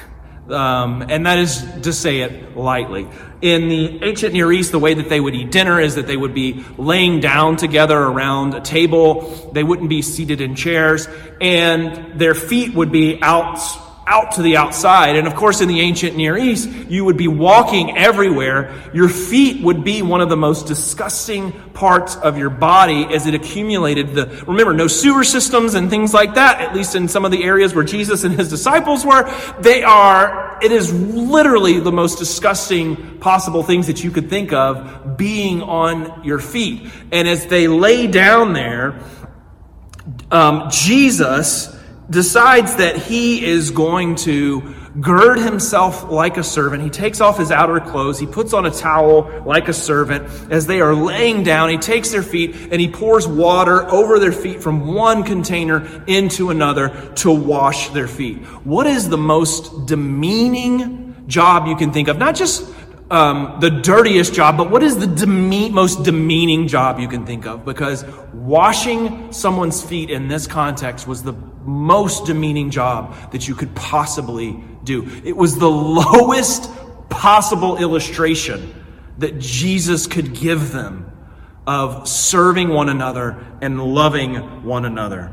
Um, 0.50 1.02
and 1.08 1.26
that 1.26 1.38
is 1.38 1.64
to 1.82 1.92
say 1.92 2.20
it 2.20 2.56
lightly. 2.56 3.08
In 3.42 3.68
the 3.68 4.04
ancient 4.04 4.32
Near 4.32 4.52
East, 4.52 4.72
the 4.72 4.78
way 4.78 4.94
that 4.94 5.08
they 5.08 5.20
would 5.20 5.34
eat 5.34 5.50
dinner 5.50 5.80
is 5.80 5.96
that 5.96 6.06
they 6.06 6.16
would 6.16 6.34
be 6.34 6.64
laying 6.78 7.20
down 7.20 7.56
together 7.56 7.98
around 7.98 8.54
a 8.54 8.60
table. 8.60 9.50
They 9.52 9.64
wouldn't 9.64 9.88
be 9.88 10.02
seated 10.02 10.40
in 10.40 10.54
chairs, 10.54 11.08
and 11.40 12.18
their 12.18 12.34
feet 12.34 12.74
would 12.74 12.92
be 12.92 13.20
out 13.22 13.58
out 14.06 14.32
to 14.32 14.42
the 14.42 14.56
outside. 14.56 15.16
And 15.16 15.26
of 15.26 15.34
course, 15.34 15.60
in 15.60 15.68
the 15.68 15.80
ancient 15.80 16.16
Near 16.16 16.36
East, 16.36 16.68
you 16.88 17.04
would 17.04 17.16
be 17.16 17.26
walking 17.26 17.96
everywhere. 17.96 18.72
Your 18.94 19.08
feet 19.08 19.62
would 19.62 19.82
be 19.82 20.00
one 20.02 20.20
of 20.20 20.28
the 20.28 20.36
most 20.36 20.66
disgusting 20.66 21.52
parts 21.72 22.14
of 22.16 22.38
your 22.38 22.50
body 22.50 23.04
as 23.12 23.26
it 23.26 23.34
accumulated 23.34 24.14
the, 24.14 24.44
remember, 24.46 24.72
no 24.72 24.86
sewer 24.86 25.24
systems 25.24 25.74
and 25.74 25.90
things 25.90 26.14
like 26.14 26.34
that, 26.34 26.60
at 26.60 26.74
least 26.74 26.94
in 26.94 27.08
some 27.08 27.24
of 27.24 27.32
the 27.32 27.42
areas 27.42 27.74
where 27.74 27.84
Jesus 27.84 28.22
and 28.22 28.34
his 28.34 28.48
disciples 28.48 29.04
were. 29.04 29.28
They 29.60 29.82
are, 29.82 30.58
it 30.62 30.70
is 30.70 30.92
literally 30.92 31.80
the 31.80 31.92
most 31.92 32.18
disgusting 32.18 33.18
possible 33.18 33.64
things 33.64 33.88
that 33.88 34.04
you 34.04 34.12
could 34.12 34.30
think 34.30 34.52
of 34.52 35.16
being 35.16 35.62
on 35.62 36.24
your 36.24 36.38
feet. 36.38 36.90
And 37.10 37.26
as 37.26 37.46
they 37.46 37.66
lay 37.66 38.06
down 38.06 38.52
there, 38.52 39.00
um, 40.30 40.70
Jesus, 40.70 41.75
decides 42.08 42.76
that 42.76 42.96
he 42.96 43.44
is 43.44 43.70
going 43.70 44.14
to 44.14 44.74
gird 45.00 45.38
himself 45.38 46.10
like 46.10 46.36
a 46.36 46.44
servant. 46.44 46.82
He 46.82 46.90
takes 46.90 47.20
off 47.20 47.38
his 47.38 47.50
outer 47.50 47.80
clothes. 47.80 48.18
He 48.18 48.26
puts 48.26 48.52
on 48.52 48.64
a 48.66 48.70
towel 48.70 49.42
like 49.44 49.68
a 49.68 49.72
servant. 49.72 50.24
As 50.50 50.66
they 50.66 50.80
are 50.80 50.94
laying 50.94 51.42
down, 51.42 51.68
he 51.68 51.78
takes 51.78 52.10
their 52.10 52.22
feet 52.22 52.54
and 52.70 52.80
he 52.80 52.88
pours 52.88 53.26
water 53.26 53.90
over 53.90 54.18
their 54.18 54.32
feet 54.32 54.62
from 54.62 54.94
one 54.94 55.22
container 55.22 56.04
into 56.06 56.50
another 56.50 57.12
to 57.16 57.30
wash 57.30 57.90
their 57.90 58.08
feet. 58.08 58.38
What 58.64 58.86
is 58.86 59.08
the 59.08 59.18
most 59.18 59.86
demeaning 59.86 61.24
job 61.26 61.66
you 61.66 61.76
can 61.76 61.92
think 61.92 62.08
of? 62.08 62.18
Not 62.18 62.36
just 62.36 62.72
um, 63.10 63.58
the 63.60 63.70
dirtiest 63.70 64.32
job, 64.32 64.56
but 64.56 64.70
what 64.70 64.82
is 64.82 64.98
the 64.98 65.06
deme- 65.06 65.72
most 65.72 66.04
demeaning 66.04 66.68
job 66.68 66.98
you 66.98 67.08
can 67.08 67.26
think 67.26 67.46
of? 67.46 67.64
Because 67.64 68.04
washing 68.32 69.32
someone's 69.32 69.82
feet 69.82 70.10
in 70.10 70.28
this 70.28 70.46
context 70.46 71.06
was 71.06 71.22
the 71.22 71.34
most 71.66 72.26
demeaning 72.26 72.70
job 72.70 73.14
that 73.32 73.48
you 73.48 73.54
could 73.54 73.74
possibly 73.74 74.62
do. 74.84 75.08
It 75.24 75.36
was 75.36 75.58
the 75.58 75.70
lowest 75.70 76.70
possible 77.08 77.76
illustration 77.78 78.72
that 79.18 79.38
Jesus 79.38 80.06
could 80.06 80.34
give 80.34 80.72
them 80.72 81.10
of 81.66 82.06
serving 82.06 82.68
one 82.68 82.88
another 82.88 83.44
and 83.60 83.82
loving 83.82 84.64
one 84.64 84.84
another. 84.84 85.32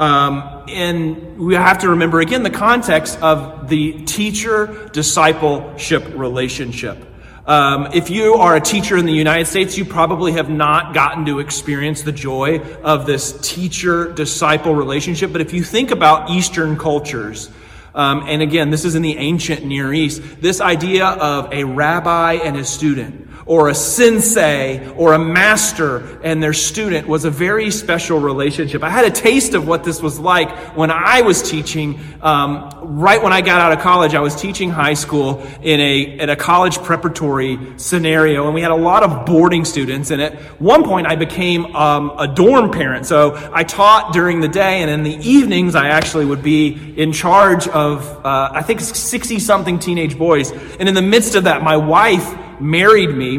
Um, 0.00 0.64
and 0.68 1.38
we 1.38 1.54
have 1.54 1.78
to 1.78 1.90
remember 1.90 2.20
again 2.20 2.42
the 2.42 2.50
context 2.50 3.20
of 3.20 3.68
the 3.68 4.04
teacher 4.04 4.90
discipleship 4.92 6.04
relationship. 6.16 7.13
Um, 7.46 7.88
if 7.92 8.08
you 8.08 8.36
are 8.36 8.56
a 8.56 8.60
teacher 8.60 8.96
in 8.96 9.04
the 9.04 9.12
United 9.12 9.44
States, 9.44 9.76
you 9.76 9.84
probably 9.84 10.32
have 10.32 10.48
not 10.48 10.94
gotten 10.94 11.26
to 11.26 11.40
experience 11.40 12.00
the 12.00 12.12
joy 12.12 12.60
of 12.82 13.04
this 13.04 13.38
teacher 13.42 14.10
disciple 14.12 14.74
relationship. 14.74 15.30
But 15.30 15.42
if 15.42 15.52
you 15.52 15.62
think 15.62 15.90
about 15.90 16.30
Eastern 16.30 16.78
cultures, 16.78 17.50
um, 17.94 18.24
and 18.26 18.40
again, 18.40 18.70
this 18.70 18.86
is 18.86 18.94
in 18.94 19.02
the 19.02 19.18
ancient 19.18 19.62
Near 19.62 19.92
East, 19.92 20.22
this 20.40 20.62
idea 20.62 21.06
of 21.06 21.52
a 21.52 21.64
rabbi 21.64 22.34
and 22.34 22.56
his 22.56 22.70
student 22.70 23.28
or 23.46 23.68
a 23.68 23.74
sensei 23.74 24.88
or 24.94 25.12
a 25.12 25.18
master 25.18 26.18
and 26.22 26.42
their 26.42 26.52
student 26.52 27.06
was 27.06 27.24
a 27.24 27.30
very 27.30 27.70
special 27.70 28.18
relationship. 28.18 28.82
I 28.82 28.90
had 28.90 29.04
a 29.04 29.10
taste 29.10 29.54
of 29.54 29.66
what 29.66 29.84
this 29.84 30.00
was 30.00 30.18
like 30.18 30.50
when 30.76 30.90
I 30.90 31.20
was 31.20 31.42
teaching. 31.42 32.00
Um, 32.22 32.70
right 32.82 33.22
when 33.22 33.32
I 33.32 33.42
got 33.42 33.60
out 33.60 33.72
of 33.72 33.80
college, 33.80 34.14
I 34.14 34.20
was 34.20 34.34
teaching 34.34 34.70
high 34.70 34.94
school 34.94 35.46
in 35.62 35.80
a 35.80 36.00
in 36.02 36.30
a 36.30 36.36
college 36.36 36.78
preparatory 36.78 37.58
scenario, 37.76 38.46
and 38.46 38.54
we 38.54 38.62
had 38.62 38.70
a 38.70 38.76
lot 38.76 39.02
of 39.02 39.26
boarding 39.26 39.64
students. 39.64 40.10
And 40.10 40.22
at 40.22 40.34
one 40.60 40.84
point, 40.84 41.06
I 41.06 41.16
became 41.16 41.76
um, 41.76 42.12
a 42.18 42.26
dorm 42.26 42.70
parent, 42.70 43.06
so 43.06 43.36
I 43.52 43.64
taught 43.64 44.12
during 44.12 44.40
the 44.40 44.48
day, 44.48 44.82
and 44.82 44.90
in 44.90 45.02
the 45.02 45.16
evenings, 45.16 45.74
I 45.74 45.88
actually 45.88 46.24
would 46.24 46.42
be 46.42 46.94
in 46.96 47.12
charge 47.12 47.68
of 47.68 48.06
uh, 48.24 48.50
I 48.52 48.62
think 48.62 48.80
sixty 48.80 49.38
something 49.38 49.78
teenage 49.78 50.16
boys. 50.16 50.50
And 50.78 50.88
in 50.88 50.94
the 50.94 51.02
midst 51.02 51.34
of 51.34 51.44
that, 51.44 51.62
my 51.62 51.76
wife 51.76 52.43
married 52.60 53.10
me. 53.10 53.38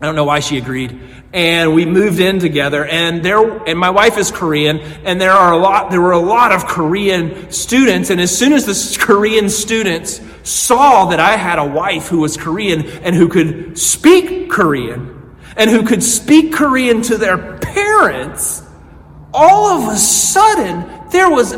I 0.00 0.06
don't 0.06 0.14
know 0.14 0.24
why 0.24 0.40
she 0.40 0.58
agreed. 0.58 1.00
And 1.32 1.74
we 1.74 1.84
moved 1.84 2.20
in 2.20 2.38
together 2.38 2.84
and 2.86 3.22
there, 3.22 3.38
and 3.64 3.78
my 3.78 3.90
wife 3.90 4.16
is 4.16 4.30
Korean 4.30 4.78
and 4.78 5.20
there 5.20 5.32
are 5.32 5.52
a 5.52 5.58
lot, 5.58 5.90
there 5.90 6.00
were 6.00 6.12
a 6.12 6.20
lot 6.20 6.52
of 6.52 6.66
Korean 6.66 7.50
students. 7.50 8.10
And 8.10 8.20
as 8.20 8.36
soon 8.36 8.52
as 8.52 8.64
the 8.64 8.98
Korean 8.98 9.50
students 9.50 10.20
saw 10.44 11.06
that 11.06 11.20
I 11.20 11.36
had 11.36 11.58
a 11.58 11.66
wife 11.66 12.08
who 12.08 12.20
was 12.20 12.36
Korean 12.36 12.86
and 12.86 13.14
who 13.14 13.28
could 13.28 13.78
speak 13.78 14.50
Korean 14.50 15.36
and 15.56 15.68
who 15.68 15.84
could 15.84 16.02
speak 16.02 16.54
Korean 16.54 17.02
to 17.02 17.18
their 17.18 17.58
parents, 17.58 18.62
all 19.34 19.66
of 19.66 19.92
a 19.92 19.98
sudden 19.98 21.10
there 21.10 21.30
was 21.30 21.54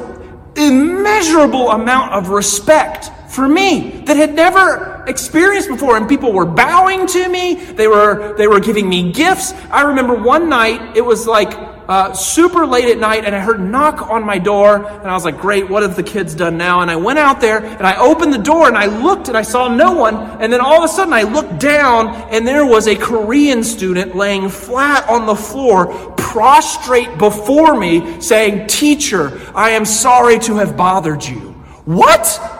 immeasurable 0.57 1.71
amount 1.71 2.13
of 2.13 2.31
respect 2.31 3.11
for 3.31 3.49
me 3.49 4.03
that 4.07 4.17
had 4.17 4.35
never 4.35 5.05
experienced 5.07 5.69
before. 5.69 5.97
And 5.97 6.09
people 6.09 6.33
were 6.33 6.47
bowing 6.47 7.07
to 7.07 7.29
me. 7.29 7.55
They 7.55 7.89
were 7.89 8.35
they 8.37 8.47
were 8.47 8.61
giving 8.61 8.89
me 8.89 9.13
gifts. 9.13 9.53
I 9.71 9.83
remember 9.83 10.15
one 10.15 10.49
night 10.49 10.97
it 10.97 11.03
was 11.03 11.27
like 11.27 11.53
uh, 11.89 12.13
super 12.13 12.67
late 12.67 12.89
at 12.89 12.99
night 12.99 13.25
and 13.25 13.35
i 13.35 13.41
heard 13.41 13.59
knock 13.59 14.09
on 14.11 14.25
my 14.25 14.39
door 14.39 14.77
and 14.77 15.09
i 15.09 15.13
was 15.13 15.25
like 15.25 15.41
great 15.41 15.69
what 15.69 15.83
have 15.83 15.97
the 15.97 16.05
kids 16.05 16.37
done 16.37 16.57
now? 16.57 16.83
And 16.83 16.91
i 16.91 16.95
went 16.95 17.19
out 17.19 17.41
there 17.41 17.65
and 17.65 17.85
i 17.85 17.97
opened 17.97 18.33
the 18.33 18.39
door 18.39 18.69
and 18.69 18.77
i 18.77 18.87
looked 18.87 19.27
and 19.27 19.37
i 19.37 19.43
saw 19.43 19.67
no 19.67 19.93
one. 19.93 20.15
And 20.41 20.53
then 20.53 20.61
all 20.61 20.79
of 20.79 20.85
a 20.85 20.93
sudden 20.93 21.13
i 21.13 21.23
looked 21.23 21.59
down 21.59 22.15
and 22.31 22.47
there 22.47 22.65
was 22.65 22.87
a 22.87 22.95
korean 22.95 23.65
student 23.65 24.15
laying 24.15 24.49
flat 24.49 25.09
on 25.09 25.27
the 25.27 25.35
floor 25.35 25.93
prostrate 26.17 27.19
before 27.19 27.77
me 27.77 28.21
saying 28.21 28.69
teacher 28.69 29.41
i 29.53 29.71
am 29.71 29.85
sorry 29.85 30.39
to 30.41 30.55
have 30.57 30.77
bothered 30.77 31.25
you. 31.25 31.41
What 31.87 32.60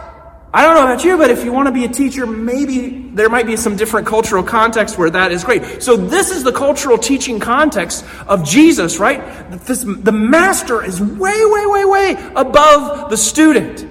I 0.53 0.65
don't 0.65 0.75
know 0.75 0.85
about 0.85 1.05
you, 1.05 1.17
but 1.17 1.31
if 1.31 1.45
you 1.45 1.53
want 1.53 1.67
to 1.67 1.73
be 1.73 1.85
a 1.85 1.89
teacher, 1.89 2.27
maybe 2.27 3.11
there 3.15 3.29
might 3.29 3.47
be 3.47 3.57
some 3.57 3.77
different 3.77 4.07
cultural 4.07 4.43
context 4.43 4.99
where 4.99 5.11
that 5.11 5.31
is 5.31 5.45
great. 5.45 5.81
So 5.81 5.97
this 5.97 6.31
is 6.31 6.43
the 6.43 6.51
cultural 6.53 6.99
teaching 6.99 7.39
context 7.39 8.05
of 8.27 8.45
Jesus, 8.45 8.99
right? 8.99 9.21
This, 9.65 9.85
the 9.87 10.13
master 10.13 10.85
is 10.85 11.01
way, 11.01 11.41
way, 11.45 11.67
way, 11.67 11.85
way 11.85 12.33
above 12.35 13.11
the 13.11 13.17
student. 13.17 13.87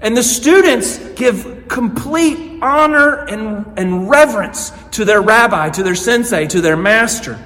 And 0.00 0.16
the 0.16 0.22
students 0.22 0.98
give 1.10 1.68
complete 1.68 2.62
honor 2.62 3.26
and, 3.26 3.78
and 3.78 4.08
reverence 4.08 4.72
to 4.92 5.04
their 5.04 5.20
rabbi, 5.20 5.68
to 5.68 5.82
their 5.82 5.94
sensei, 5.94 6.46
to 6.46 6.62
their 6.62 6.78
master. 6.78 7.38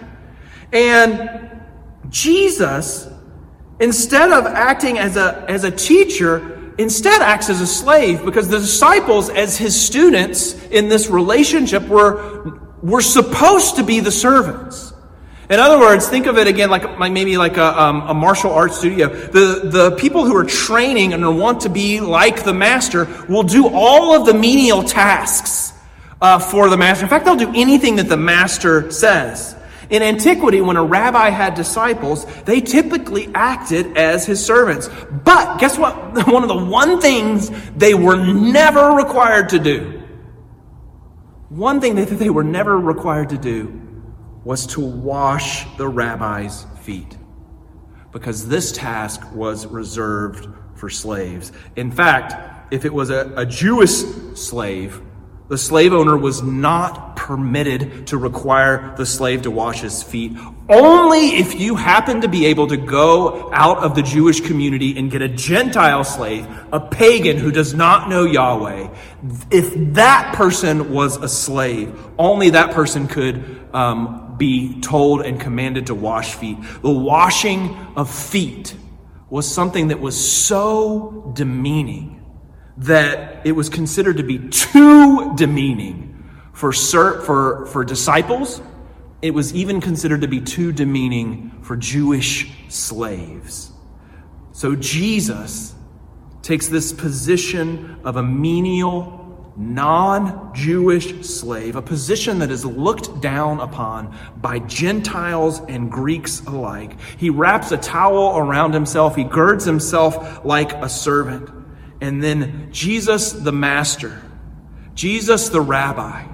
And 0.72 1.50
Jesus, 2.08 3.08
instead 3.80 4.30
of 4.30 4.46
acting 4.46 4.98
as 4.98 5.16
a, 5.16 5.44
as 5.48 5.64
a 5.64 5.72
teacher, 5.72 6.63
instead 6.78 7.22
acts 7.22 7.48
as 7.50 7.60
a 7.60 7.66
slave 7.66 8.24
because 8.24 8.48
the 8.48 8.58
disciples, 8.58 9.30
as 9.30 9.56
his 9.56 9.80
students 9.80 10.54
in 10.68 10.88
this 10.88 11.08
relationship, 11.08 11.82
were, 11.88 12.60
were 12.82 13.02
supposed 13.02 13.76
to 13.76 13.84
be 13.84 14.00
the 14.00 14.12
servants. 14.12 14.92
In 15.50 15.60
other 15.60 15.78
words, 15.78 16.08
think 16.08 16.26
of 16.26 16.38
it 16.38 16.46
again 16.46 16.70
like, 16.70 16.98
maybe 16.98 17.36
like 17.36 17.58
a, 17.58 17.82
um, 17.82 18.08
a, 18.08 18.14
martial 18.14 18.50
arts 18.52 18.78
studio. 18.78 19.08
The, 19.08 19.60
the 19.64 19.96
people 19.96 20.24
who 20.24 20.34
are 20.36 20.44
training 20.44 21.12
and 21.12 21.38
want 21.38 21.60
to 21.62 21.68
be 21.68 22.00
like 22.00 22.44
the 22.44 22.54
master 22.54 23.04
will 23.28 23.42
do 23.42 23.68
all 23.68 24.16
of 24.18 24.24
the 24.24 24.32
menial 24.32 24.82
tasks 24.82 25.74
uh, 26.22 26.38
for 26.38 26.70
the 26.70 26.78
master. 26.78 27.04
In 27.04 27.10
fact, 27.10 27.26
they'll 27.26 27.36
do 27.36 27.52
anything 27.54 27.96
that 27.96 28.08
the 28.08 28.16
master 28.16 28.90
says. 28.90 29.54
In 29.94 30.02
antiquity, 30.02 30.60
when 30.60 30.76
a 30.76 30.82
rabbi 30.82 31.30
had 31.30 31.54
disciples, 31.54 32.26
they 32.46 32.60
typically 32.60 33.30
acted 33.32 33.96
as 33.96 34.26
his 34.26 34.44
servants. 34.44 34.90
But 35.22 35.60
guess 35.60 35.78
what? 35.78 35.94
One 36.26 36.42
of 36.42 36.48
the 36.48 36.64
one 36.64 37.00
things 37.00 37.48
they 37.76 37.94
were 37.94 38.16
never 38.16 38.90
required 38.90 39.50
to 39.50 39.60
do, 39.60 40.02
one 41.48 41.80
thing 41.80 41.94
that 41.94 42.08
they 42.08 42.28
were 42.28 42.42
never 42.42 42.76
required 42.76 43.28
to 43.28 43.38
do 43.38 43.80
was 44.42 44.66
to 44.74 44.80
wash 44.80 45.64
the 45.76 45.86
rabbi's 45.86 46.66
feet. 46.82 47.16
Because 48.10 48.48
this 48.48 48.72
task 48.72 49.20
was 49.32 49.64
reserved 49.64 50.48
for 50.74 50.90
slaves. 50.90 51.52
In 51.76 51.92
fact, 51.92 52.34
if 52.72 52.84
it 52.84 52.92
was 52.92 53.10
a, 53.10 53.32
a 53.36 53.46
Jewish 53.46 53.92
slave, 54.34 55.00
the 55.54 55.58
slave 55.58 55.92
owner 55.92 56.16
was 56.16 56.42
not 56.42 57.14
permitted 57.14 58.08
to 58.08 58.18
require 58.18 58.92
the 58.96 59.06
slave 59.06 59.42
to 59.42 59.52
wash 59.52 59.82
his 59.82 60.02
feet. 60.02 60.36
Only 60.68 61.36
if 61.36 61.60
you 61.60 61.76
happen 61.76 62.22
to 62.22 62.28
be 62.28 62.46
able 62.46 62.66
to 62.66 62.76
go 62.76 63.52
out 63.52 63.78
of 63.78 63.94
the 63.94 64.02
Jewish 64.02 64.40
community 64.40 64.98
and 64.98 65.12
get 65.12 65.22
a 65.22 65.28
Gentile 65.28 66.02
slave, 66.02 66.44
a 66.72 66.80
pagan 66.80 67.36
who 67.36 67.52
does 67.52 67.72
not 67.72 68.08
know 68.08 68.24
Yahweh, 68.24 68.92
if 69.52 69.72
that 69.94 70.34
person 70.34 70.92
was 70.92 71.18
a 71.18 71.28
slave, 71.28 71.96
only 72.18 72.50
that 72.50 72.72
person 72.72 73.06
could 73.06 73.64
um, 73.72 74.34
be 74.36 74.80
told 74.80 75.22
and 75.22 75.38
commanded 75.38 75.86
to 75.86 75.94
wash 75.94 76.34
feet. 76.34 76.58
The 76.82 76.90
washing 76.90 77.76
of 77.94 78.12
feet 78.12 78.74
was 79.30 79.46
something 79.46 79.86
that 79.86 80.00
was 80.00 80.16
so 80.18 81.30
demeaning 81.36 82.23
that 82.76 83.46
it 83.46 83.52
was 83.52 83.68
considered 83.68 84.16
to 84.16 84.22
be 84.22 84.38
too 84.48 85.34
demeaning 85.36 86.10
for, 86.52 86.72
for, 86.72 87.66
for 87.66 87.84
disciples. 87.84 88.60
It 89.22 89.32
was 89.32 89.54
even 89.54 89.80
considered 89.80 90.22
to 90.22 90.28
be 90.28 90.40
too 90.40 90.72
demeaning 90.72 91.58
for 91.62 91.76
Jewish 91.76 92.52
slaves. 92.68 93.72
So 94.52 94.74
Jesus 94.74 95.74
takes 96.42 96.68
this 96.68 96.92
position 96.92 98.00
of 98.04 98.16
a 98.16 98.22
menial, 98.22 99.52
non 99.56 100.54
Jewish 100.54 101.26
slave, 101.26 101.76
a 101.76 101.82
position 101.82 102.40
that 102.40 102.50
is 102.50 102.64
looked 102.64 103.20
down 103.20 103.60
upon 103.60 104.16
by 104.36 104.58
Gentiles 104.60 105.60
and 105.68 105.90
Greeks 105.90 106.42
alike. 106.46 106.98
He 107.16 107.30
wraps 107.30 107.72
a 107.72 107.78
towel 107.78 108.36
around 108.36 108.74
himself, 108.74 109.16
he 109.16 109.24
girds 109.24 109.64
himself 109.64 110.44
like 110.44 110.72
a 110.74 110.88
servant. 110.88 111.50
And 112.04 112.22
then 112.22 112.68
Jesus 112.70 113.32
the 113.32 113.50
Master, 113.50 114.20
Jesus 114.94 115.48
the 115.48 115.62
Rabbi, 115.62 116.26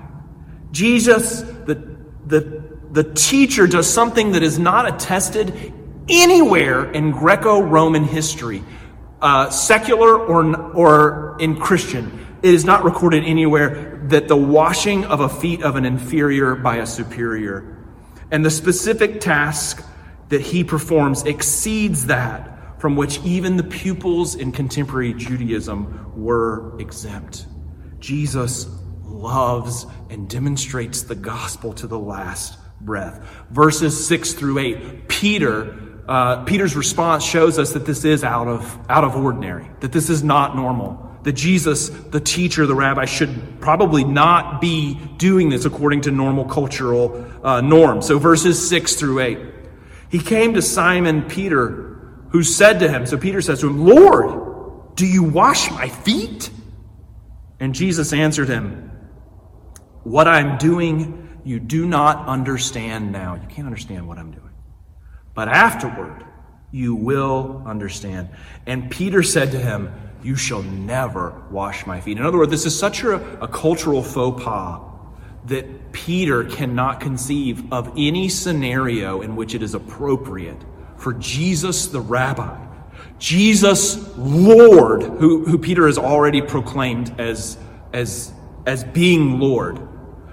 Jesus 0.72 1.42
the, 1.42 1.96
the, 2.26 2.64
the 2.90 3.04
teacher 3.04 3.68
does 3.68 3.88
something 3.88 4.32
that 4.32 4.42
is 4.42 4.58
not 4.58 4.92
attested 4.92 5.72
anywhere 6.08 6.90
in 6.90 7.12
Greco 7.12 7.60
Roman 7.60 8.02
history, 8.02 8.64
uh, 9.22 9.50
secular 9.50 10.18
or, 10.18 10.72
or 10.72 11.36
in 11.38 11.56
Christian. 11.56 12.26
It 12.42 12.52
is 12.52 12.64
not 12.64 12.82
recorded 12.82 13.22
anywhere 13.22 14.00
that 14.08 14.26
the 14.26 14.36
washing 14.36 15.04
of 15.04 15.20
a 15.20 15.28
feet 15.28 15.62
of 15.62 15.76
an 15.76 15.84
inferior 15.84 16.56
by 16.56 16.78
a 16.78 16.86
superior. 16.86 17.78
And 18.32 18.44
the 18.44 18.50
specific 18.50 19.20
task 19.20 19.86
that 20.30 20.40
he 20.40 20.64
performs 20.64 21.22
exceeds 21.22 22.06
that 22.06 22.49
from 22.80 22.96
which 22.96 23.20
even 23.24 23.58
the 23.58 23.62
pupils 23.62 24.34
in 24.34 24.50
contemporary 24.50 25.12
Judaism 25.12 26.12
were 26.16 26.80
exempt. 26.80 27.46
Jesus 27.98 28.66
loves 29.04 29.84
and 30.08 30.28
demonstrates 30.28 31.02
the 31.02 31.14
gospel 31.14 31.74
to 31.74 31.86
the 31.86 31.98
last 31.98 32.58
breath. 32.80 33.22
Verses 33.50 34.06
6 34.08 34.32
through 34.32 34.58
8, 34.58 35.08
Peter, 35.08 36.02
uh, 36.08 36.42
Peter's 36.44 36.74
response 36.74 37.22
shows 37.22 37.58
us 37.58 37.74
that 37.74 37.84
this 37.84 38.06
is 38.06 38.24
out 38.24 38.48
of, 38.48 38.78
out 38.88 39.04
of 39.04 39.14
ordinary, 39.14 39.70
that 39.80 39.92
this 39.92 40.08
is 40.08 40.24
not 40.24 40.56
normal. 40.56 41.06
That 41.24 41.32
Jesus, 41.32 41.90
the 41.90 42.20
teacher, 42.20 42.66
the 42.66 42.74
rabbi, 42.74 43.04
should 43.04 43.60
probably 43.60 44.04
not 44.04 44.62
be 44.62 44.94
doing 45.18 45.50
this 45.50 45.66
according 45.66 46.00
to 46.02 46.10
normal 46.10 46.46
cultural 46.46 47.26
uh, 47.44 47.60
norms. 47.60 48.06
So, 48.06 48.18
verses 48.18 48.66
6 48.70 48.96
through 48.96 49.20
8. 49.20 49.38
He 50.10 50.18
came 50.18 50.54
to 50.54 50.62
Simon 50.62 51.28
Peter 51.28 51.89
who 52.30 52.42
said 52.42 52.80
to 52.80 52.88
him, 52.88 53.06
so 53.06 53.16
Peter 53.16 53.40
says 53.40 53.60
to 53.60 53.68
him, 53.68 53.84
Lord, 53.84 54.96
do 54.96 55.06
you 55.06 55.22
wash 55.22 55.70
my 55.70 55.88
feet? 55.88 56.50
And 57.58 57.74
Jesus 57.74 58.12
answered 58.12 58.48
him, 58.48 58.90
What 60.04 60.28
I'm 60.28 60.58
doing, 60.58 61.40
you 61.44 61.60
do 61.60 61.86
not 61.86 62.26
understand 62.26 63.12
now. 63.12 63.34
You 63.34 63.46
can't 63.48 63.66
understand 63.66 64.06
what 64.06 64.18
I'm 64.18 64.30
doing. 64.30 64.50
But 65.34 65.48
afterward, 65.48 66.24
you 66.70 66.94
will 66.94 67.62
understand. 67.66 68.30
And 68.66 68.90
Peter 68.90 69.22
said 69.22 69.52
to 69.52 69.58
him, 69.58 69.92
You 70.22 70.36
shall 70.36 70.62
never 70.62 71.42
wash 71.50 71.86
my 71.86 72.00
feet. 72.00 72.18
In 72.18 72.24
other 72.24 72.38
words, 72.38 72.50
this 72.50 72.66
is 72.66 72.78
such 72.78 73.02
a, 73.02 73.42
a 73.42 73.48
cultural 73.48 74.02
faux 74.02 74.42
pas 74.42 74.82
that 75.46 75.92
Peter 75.92 76.44
cannot 76.44 77.00
conceive 77.00 77.72
of 77.72 77.92
any 77.96 78.28
scenario 78.28 79.22
in 79.22 79.34
which 79.36 79.54
it 79.54 79.62
is 79.62 79.74
appropriate 79.74 80.62
for 81.00 81.14
Jesus 81.14 81.86
the 81.86 82.00
rabbi, 82.00 82.56
Jesus 83.18 84.16
Lord, 84.18 85.02
who, 85.02 85.46
who 85.46 85.58
Peter 85.58 85.86
has 85.86 85.96
already 85.96 86.42
proclaimed 86.42 87.18
as, 87.18 87.56
as, 87.92 88.32
as 88.66 88.84
being 88.84 89.40
Lord, 89.40 89.80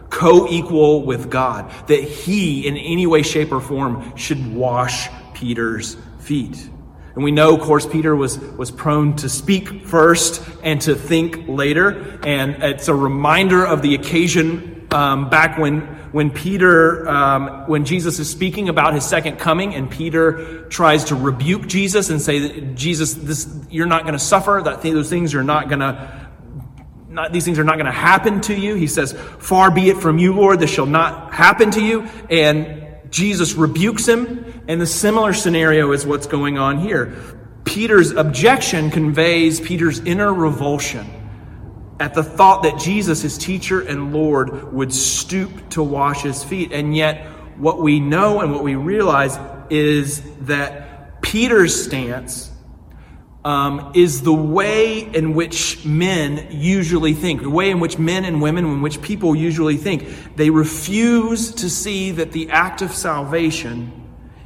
co 0.09 0.47
equal 0.49 1.03
with 1.03 1.29
God, 1.29 1.71
that 1.87 2.03
he, 2.03 2.67
in 2.67 2.75
any 2.75 3.07
way, 3.07 3.21
shape, 3.21 3.51
or 3.53 3.61
form, 3.61 4.15
should 4.17 4.53
wash 4.53 5.09
Peter's 5.33 5.95
feet. 6.19 6.69
And 7.15 7.23
we 7.23 7.31
know, 7.31 7.55
of 7.55 7.61
course, 7.61 7.85
Peter 7.85 8.15
was, 8.15 8.37
was 8.37 8.69
prone 8.69 9.15
to 9.17 9.29
speak 9.29 9.87
first 9.87 10.43
and 10.63 10.81
to 10.81 10.95
think 10.95 11.47
later. 11.47 12.19
And 12.23 12.61
it's 12.61 12.89
a 12.89 12.93
reminder 12.93 13.65
of 13.65 13.81
the 13.81 13.95
occasion 13.95 14.87
um, 14.91 15.29
back 15.29 15.57
when 15.57 15.96
when 16.17 16.31
Peter, 16.31 17.07
um, 17.07 17.67
when 17.67 17.85
Jesus 17.85 18.17
is 18.17 18.27
speaking 18.27 18.69
about 18.69 18.95
his 18.95 19.05
second 19.05 19.37
coming, 19.37 19.75
and 19.75 19.87
Peter 19.87 20.63
tries 20.63 21.03
to 21.03 21.15
rebuke 21.15 21.67
Jesus 21.67 22.09
and 22.09 22.19
say, 22.19 22.59
Jesus, 22.73 23.13
this, 23.13 23.47
you're 23.69 23.85
not 23.85 24.01
going 24.01 24.13
to 24.13 24.19
suffer. 24.19 24.59
That 24.65 24.81
those 24.81 25.11
things 25.11 25.35
are 25.35 25.43
not 25.43 25.69
going 25.69 25.81
to, 25.81 26.27
not, 27.07 27.33
these 27.33 27.45
things 27.45 27.59
are 27.59 27.63
not 27.63 27.75
going 27.75 27.85
to 27.85 27.91
happen 27.91 28.41
to 28.41 28.55
you. 28.59 28.73
He 28.73 28.87
says, 28.87 29.13
"Far 29.13 29.69
be 29.69 29.91
it 29.91 29.97
from 29.97 30.17
you, 30.17 30.33
Lord. 30.33 30.59
This 30.59 30.71
shall 30.71 30.87
not 30.87 31.35
happen 31.35 31.69
to 31.69 31.85
you." 31.85 32.07
And 32.31 33.11
Jesus 33.11 33.53
rebukes 33.53 34.07
him, 34.07 34.63
and 34.67 34.81
the 34.81 34.87
similar 34.87 35.33
scenario 35.33 35.91
is 35.91 36.03
what's 36.03 36.25
going 36.25 36.57
on 36.57 36.79
here. 36.79 37.13
Peter's 37.63 38.09
objection 38.09 38.89
conveys 38.89 39.59
Peter's 39.59 39.99
inner 39.99 40.33
revulsion 40.33 41.07
at 41.99 42.13
the 42.13 42.23
thought 42.23 42.63
that 42.63 42.79
Jesus, 42.79 43.21
his 43.21 43.37
teacher 43.37 43.81
and 43.81 44.13
Lord, 44.13 44.71
would 44.73 44.93
stoop 44.93 45.69
to 45.71 45.83
wash 45.83 46.21
his 46.21 46.43
feet. 46.43 46.71
And 46.71 46.95
yet, 46.95 47.25
what 47.57 47.81
we 47.81 47.99
know 47.99 48.41
and 48.41 48.53
what 48.53 48.63
we 48.63 48.75
realize 48.75 49.37
is 49.69 50.21
that 50.41 51.21
Peter's 51.21 51.83
stance 51.85 52.51
um, 53.43 53.93
is 53.95 54.21
the 54.21 54.33
way 54.33 54.99
in 54.99 55.33
which 55.33 55.85
men 55.85 56.47
usually 56.51 57.13
think, 57.13 57.41
the 57.41 57.49
way 57.49 57.71
in 57.71 57.79
which 57.79 57.97
men 57.97 58.25
and 58.25 58.41
women, 58.41 58.65
in 58.65 58.81
which 58.81 59.01
people 59.01 59.35
usually 59.35 59.77
think. 59.77 60.35
They 60.35 60.49
refuse 60.49 61.51
to 61.55 61.69
see 61.69 62.11
that 62.11 62.31
the 62.31 62.49
act 62.49 62.81
of 62.81 62.91
salvation 62.91 63.91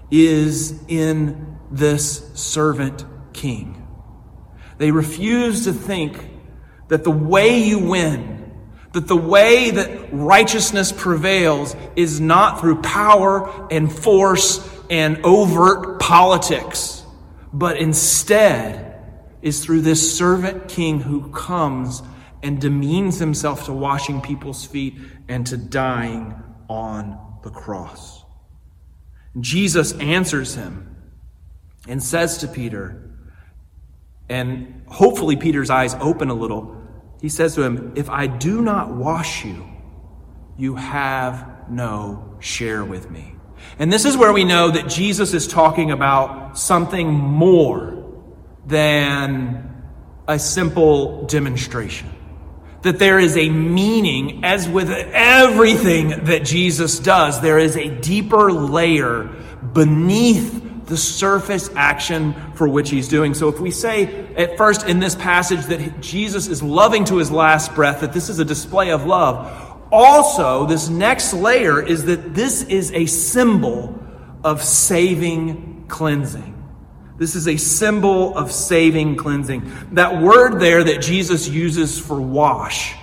is 0.09 0.83
in 0.87 1.57
this 1.71 2.31
servant 2.33 3.05
king. 3.33 3.87
They 4.77 4.91
refuse 4.91 5.65
to 5.65 5.73
think 5.73 6.30
that 6.91 7.05
the 7.05 7.09
way 7.09 7.57
you 7.57 7.79
win, 7.79 8.51
that 8.91 9.07
the 9.07 9.15
way 9.15 9.71
that 9.71 10.09
righteousness 10.11 10.91
prevails 10.91 11.73
is 11.95 12.19
not 12.19 12.59
through 12.59 12.81
power 12.81 13.69
and 13.71 13.89
force 13.89 14.59
and 14.89 15.17
overt 15.23 16.01
politics, 16.01 17.01
but 17.53 17.77
instead 17.77 19.01
is 19.41 19.63
through 19.63 19.79
this 19.79 20.17
servant 20.17 20.67
king 20.67 20.99
who 20.99 21.31
comes 21.31 22.03
and 22.43 22.59
demeans 22.59 23.19
himself 23.19 23.67
to 23.67 23.71
washing 23.71 24.19
people's 24.19 24.65
feet 24.65 24.97
and 25.29 25.47
to 25.47 25.55
dying 25.55 26.35
on 26.67 27.17
the 27.41 27.51
cross. 27.51 28.25
Jesus 29.39 29.93
answers 29.93 30.55
him 30.55 30.93
and 31.87 32.03
says 32.03 32.39
to 32.39 32.49
Peter, 32.49 33.09
and 34.27 34.83
hopefully 34.87 35.37
Peter's 35.37 35.69
eyes 35.69 35.93
open 36.01 36.29
a 36.29 36.33
little 36.33 36.80
he 37.21 37.29
says 37.29 37.55
to 37.55 37.63
him, 37.63 37.93
If 37.95 38.09
I 38.09 38.27
do 38.27 38.61
not 38.61 38.91
wash 38.91 39.45
you, 39.45 39.65
you 40.57 40.75
have 40.75 41.69
no 41.69 42.35
share 42.39 42.83
with 42.83 43.09
me. 43.09 43.35
And 43.79 43.93
this 43.93 44.05
is 44.05 44.17
where 44.17 44.33
we 44.33 44.43
know 44.43 44.71
that 44.71 44.89
Jesus 44.89 45.33
is 45.33 45.47
talking 45.47 45.91
about 45.91 46.57
something 46.57 47.07
more 47.07 48.03
than 48.65 49.83
a 50.27 50.39
simple 50.39 51.25
demonstration. 51.25 52.09
that 52.81 52.97
there 52.97 53.19
is 53.19 53.37
a 53.37 53.47
meaning, 53.47 54.43
as 54.43 54.67
with 54.67 54.89
everything 54.89 56.25
that 56.25 56.43
Jesus 56.43 56.97
does, 56.97 57.39
there 57.39 57.59
is 57.59 57.77
a 57.77 57.89
deeper 58.01 58.51
layer 58.51 59.29
beneath 59.73 60.70
the 60.91 60.97
surface 60.97 61.69
action 61.75 62.35
for 62.53 62.67
which 62.67 62.89
he's 62.89 63.07
doing. 63.07 63.33
So 63.33 63.47
if 63.47 63.59
we 63.61 63.71
say 63.71 64.27
at 64.35 64.57
first 64.57 64.85
in 64.85 64.99
this 64.99 65.15
passage 65.15 65.65
that 65.67 66.01
Jesus 66.01 66.47
is 66.47 66.61
loving 66.61 67.05
to 67.05 67.15
his 67.15 67.31
last 67.31 67.73
breath, 67.73 68.01
that 68.01 68.11
this 68.11 68.27
is 68.27 68.39
a 68.39 68.45
display 68.45 68.91
of 68.91 69.05
love, 69.05 69.79
also 69.89 70.65
this 70.65 70.89
next 70.89 71.33
layer 71.33 71.81
is 71.81 72.05
that 72.05 72.35
this 72.35 72.63
is 72.63 72.91
a 72.91 73.05
symbol 73.05 73.97
of 74.43 74.61
saving 74.61 75.85
cleansing. 75.87 76.57
This 77.17 77.35
is 77.35 77.47
a 77.47 77.55
symbol 77.55 78.37
of 78.37 78.51
saving 78.51 79.15
cleansing. 79.15 79.71
That 79.93 80.21
word 80.21 80.59
there 80.59 80.83
that 80.83 81.01
Jesus 81.01 81.47
uses 81.47 81.97
for 81.97 82.19
wash 82.19 82.95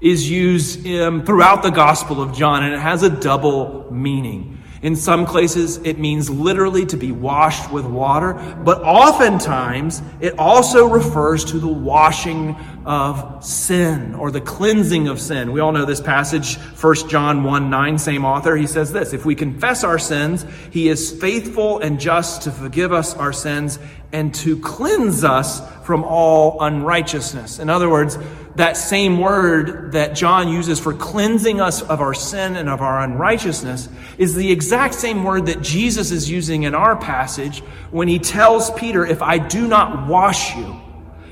is 0.00 0.28
used 0.28 0.84
um, 0.88 1.24
throughout 1.24 1.62
the 1.62 1.70
Gospel 1.70 2.20
of 2.20 2.34
John, 2.34 2.64
and 2.64 2.74
it 2.74 2.80
has 2.80 3.04
a 3.04 3.10
double 3.10 3.92
meaning. 3.92 4.62
In 4.86 4.94
some 4.94 5.26
places, 5.26 5.78
it 5.78 5.98
means 5.98 6.30
literally 6.30 6.86
to 6.86 6.96
be 6.96 7.10
washed 7.10 7.72
with 7.72 7.84
water, 7.84 8.34
but 8.64 8.80
oftentimes 8.82 10.00
it 10.20 10.38
also 10.38 10.86
refers 10.86 11.44
to 11.46 11.58
the 11.58 11.66
washing 11.66 12.54
of 12.86 13.44
sin 13.44 14.14
or 14.14 14.30
the 14.30 14.40
cleansing 14.40 15.08
of 15.08 15.20
sin. 15.20 15.50
We 15.50 15.60
all 15.60 15.72
know 15.72 15.84
this 15.84 16.00
passage, 16.00 16.56
1 16.56 17.08
John 17.08 17.42
1 17.42 17.68
9, 17.68 17.98
same 17.98 18.24
author. 18.24 18.56
He 18.56 18.68
says 18.68 18.92
this 18.92 19.12
If 19.12 19.26
we 19.26 19.34
confess 19.34 19.82
our 19.82 19.98
sins, 19.98 20.46
he 20.70 20.88
is 20.88 21.10
faithful 21.20 21.80
and 21.80 21.98
just 21.98 22.42
to 22.42 22.52
forgive 22.52 22.92
us 22.92 23.14
our 23.14 23.32
sins 23.32 23.80
and 24.12 24.32
to 24.36 24.58
cleanse 24.60 25.24
us 25.24 25.60
from 25.84 26.04
all 26.04 26.62
unrighteousness. 26.62 27.58
In 27.58 27.68
other 27.68 27.90
words, 27.90 28.16
that 28.54 28.76
same 28.76 29.18
word 29.18 29.92
that 29.92 30.14
John 30.14 30.48
uses 30.48 30.78
for 30.78 30.94
cleansing 30.94 31.60
us 31.60 31.82
of 31.82 32.00
our 32.00 32.14
sin 32.14 32.56
and 32.56 32.68
of 32.68 32.80
our 32.80 33.02
unrighteousness 33.02 33.88
is 34.16 34.34
the 34.34 34.50
exact 34.50 34.94
same 34.94 35.24
word 35.24 35.46
that 35.46 35.60
Jesus 35.60 36.12
is 36.12 36.30
using 36.30 36.62
in 36.62 36.74
our 36.74 36.96
passage 36.96 37.60
when 37.90 38.06
he 38.06 38.20
tells 38.20 38.70
Peter, 38.70 39.04
If 39.04 39.22
I 39.22 39.38
do 39.38 39.66
not 39.66 40.06
wash 40.06 40.56
you, 40.56 40.80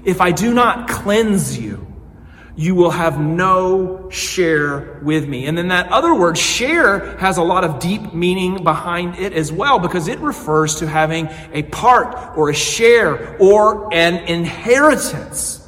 if 0.04 0.20
I 0.20 0.32
do 0.32 0.54
not 0.54 0.88
cleanse 0.88 1.58
you, 1.58 1.86
you 2.56 2.74
will 2.74 2.90
have 2.90 3.20
no 3.20 4.08
share 4.10 5.00
with 5.02 5.28
me. 5.28 5.46
And 5.46 5.58
then 5.58 5.68
that 5.68 5.90
other 5.90 6.14
word, 6.14 6.38
share, 6.38 7.16
has 7.16 7.36
a 7.36 7.42
lot 7.42 7.64
of 7.64 7.80
deep 7.80 8.14
meaning 8.14 8.62
behind 8.62 9.16
it 9.16 9.32
as 9.32 9.50
well 9.50 9.78
because 9.80 10.06
it 10.06 10.20
refers 10.20 10.76
to 10.76 10.86
having 10.86 11.28
a 11.52 11.64
part 11.64 12.36
or 12.36 12.50
a 12.50 12.54
share 12.54 13.36
or 13.40 13.92
an 13.92 14.16
inheritance. 14.28 15.60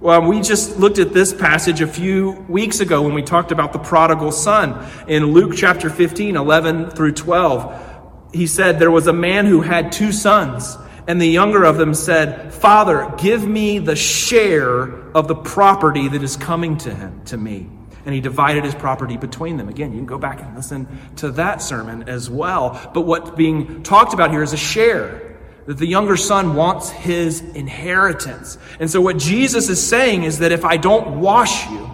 Well, 0.00 0.22
we 0.22 0.40
just 0.40 0.78
looked 0.78 0.98
at 0.98 1.12
this 1.12 1.34
passage 1.34 1.80
a 1.80 1.86
few 1.86 2.30
weeks 2.48 2.80
ago 2.80 3.02
when 3.02 3.12
we 3.12 3.22
talked 3.22 3.52
about 3.52 3.72
the 3.72 3.78
prodigal 3.80 4.32
son 4.32 4.88
in 5.08 5.26
Luke 5.26 5.52
chapter 5.54 5.90
15, 5.90 6.36
11 6.36 6.90
through 6.90 7.12
12. 7.12 8.30
He 8.32 8.46
said, 8.46 8.78
There 8.78 8.90
was 8.90 9.08
a 9.08 9.12
man 9.12 9.46
who 9.46 9.60
had 9.60 9.92
two 9.92 10.12
sons, 10.12 10.78
and 11.10 11.20
the 11.20 11.26
younger 11.26 11.64
of 11.64 11.76
them 11.76 11.92
said, 11.92 12.54
Father, 12.54 13.12
give 13.18 13.44
me 13.44 13.80
the 13.80 13.96
share 13.96 14.82
of 15.10 15.26
the 15.26 15.34
property 15.34 16.06
that 16.06 16.22
is 16.22 16.36
coming 16.36 16.78
to 16.78 16.94
him, 16.94 17.24
to 17.24 17.36
me. 17.36 17.68
And 18.06 18.14
he 18.14 18.20
divided 18.20 18.62
his 18.64 18.76
property 18.76 19.16
between 19.16 19.56
them. 19.56 19.68
Again, 19.68 19.90
you 19.90 19.98
can 19.98 20.06
go 20.06 20.18
back 20.18 20.40
and 20.40 20.54
listen 20.54 20.86
to 21.16 21.32
that 21.32 21.62
sermon 21.62 22.08
as 22.08 22.30
well. 22.30 22.80
But 22.94 23.00
what's 23.00 23.30
being 23.30 23.82
talked 23.82 24.14
about 24.14 24.30
here 24.30 24.44
is 24.44 24.52
a 24.52 24.56
share 24.56 25.36
that 25.66 25.78
the 25.78 25.86
younger 25.88 26.16
son 26.16 26.54
wants 26.54 26.90
his 26.90 27.40
inheritance. 27.40 28.56
And 28.78 28.88
so, 28.88 29.00
what 29.00 29.16
Jesus 29.16 29.68
is 29.68 29.84
saying 29.84 30.22
is 30.22 30.38
that 30.38 30.52
if 30.52 30.64
I 30.64 30.76
don't 30.76 31.18
wash 31.18 31.68
you, 31.70 31.90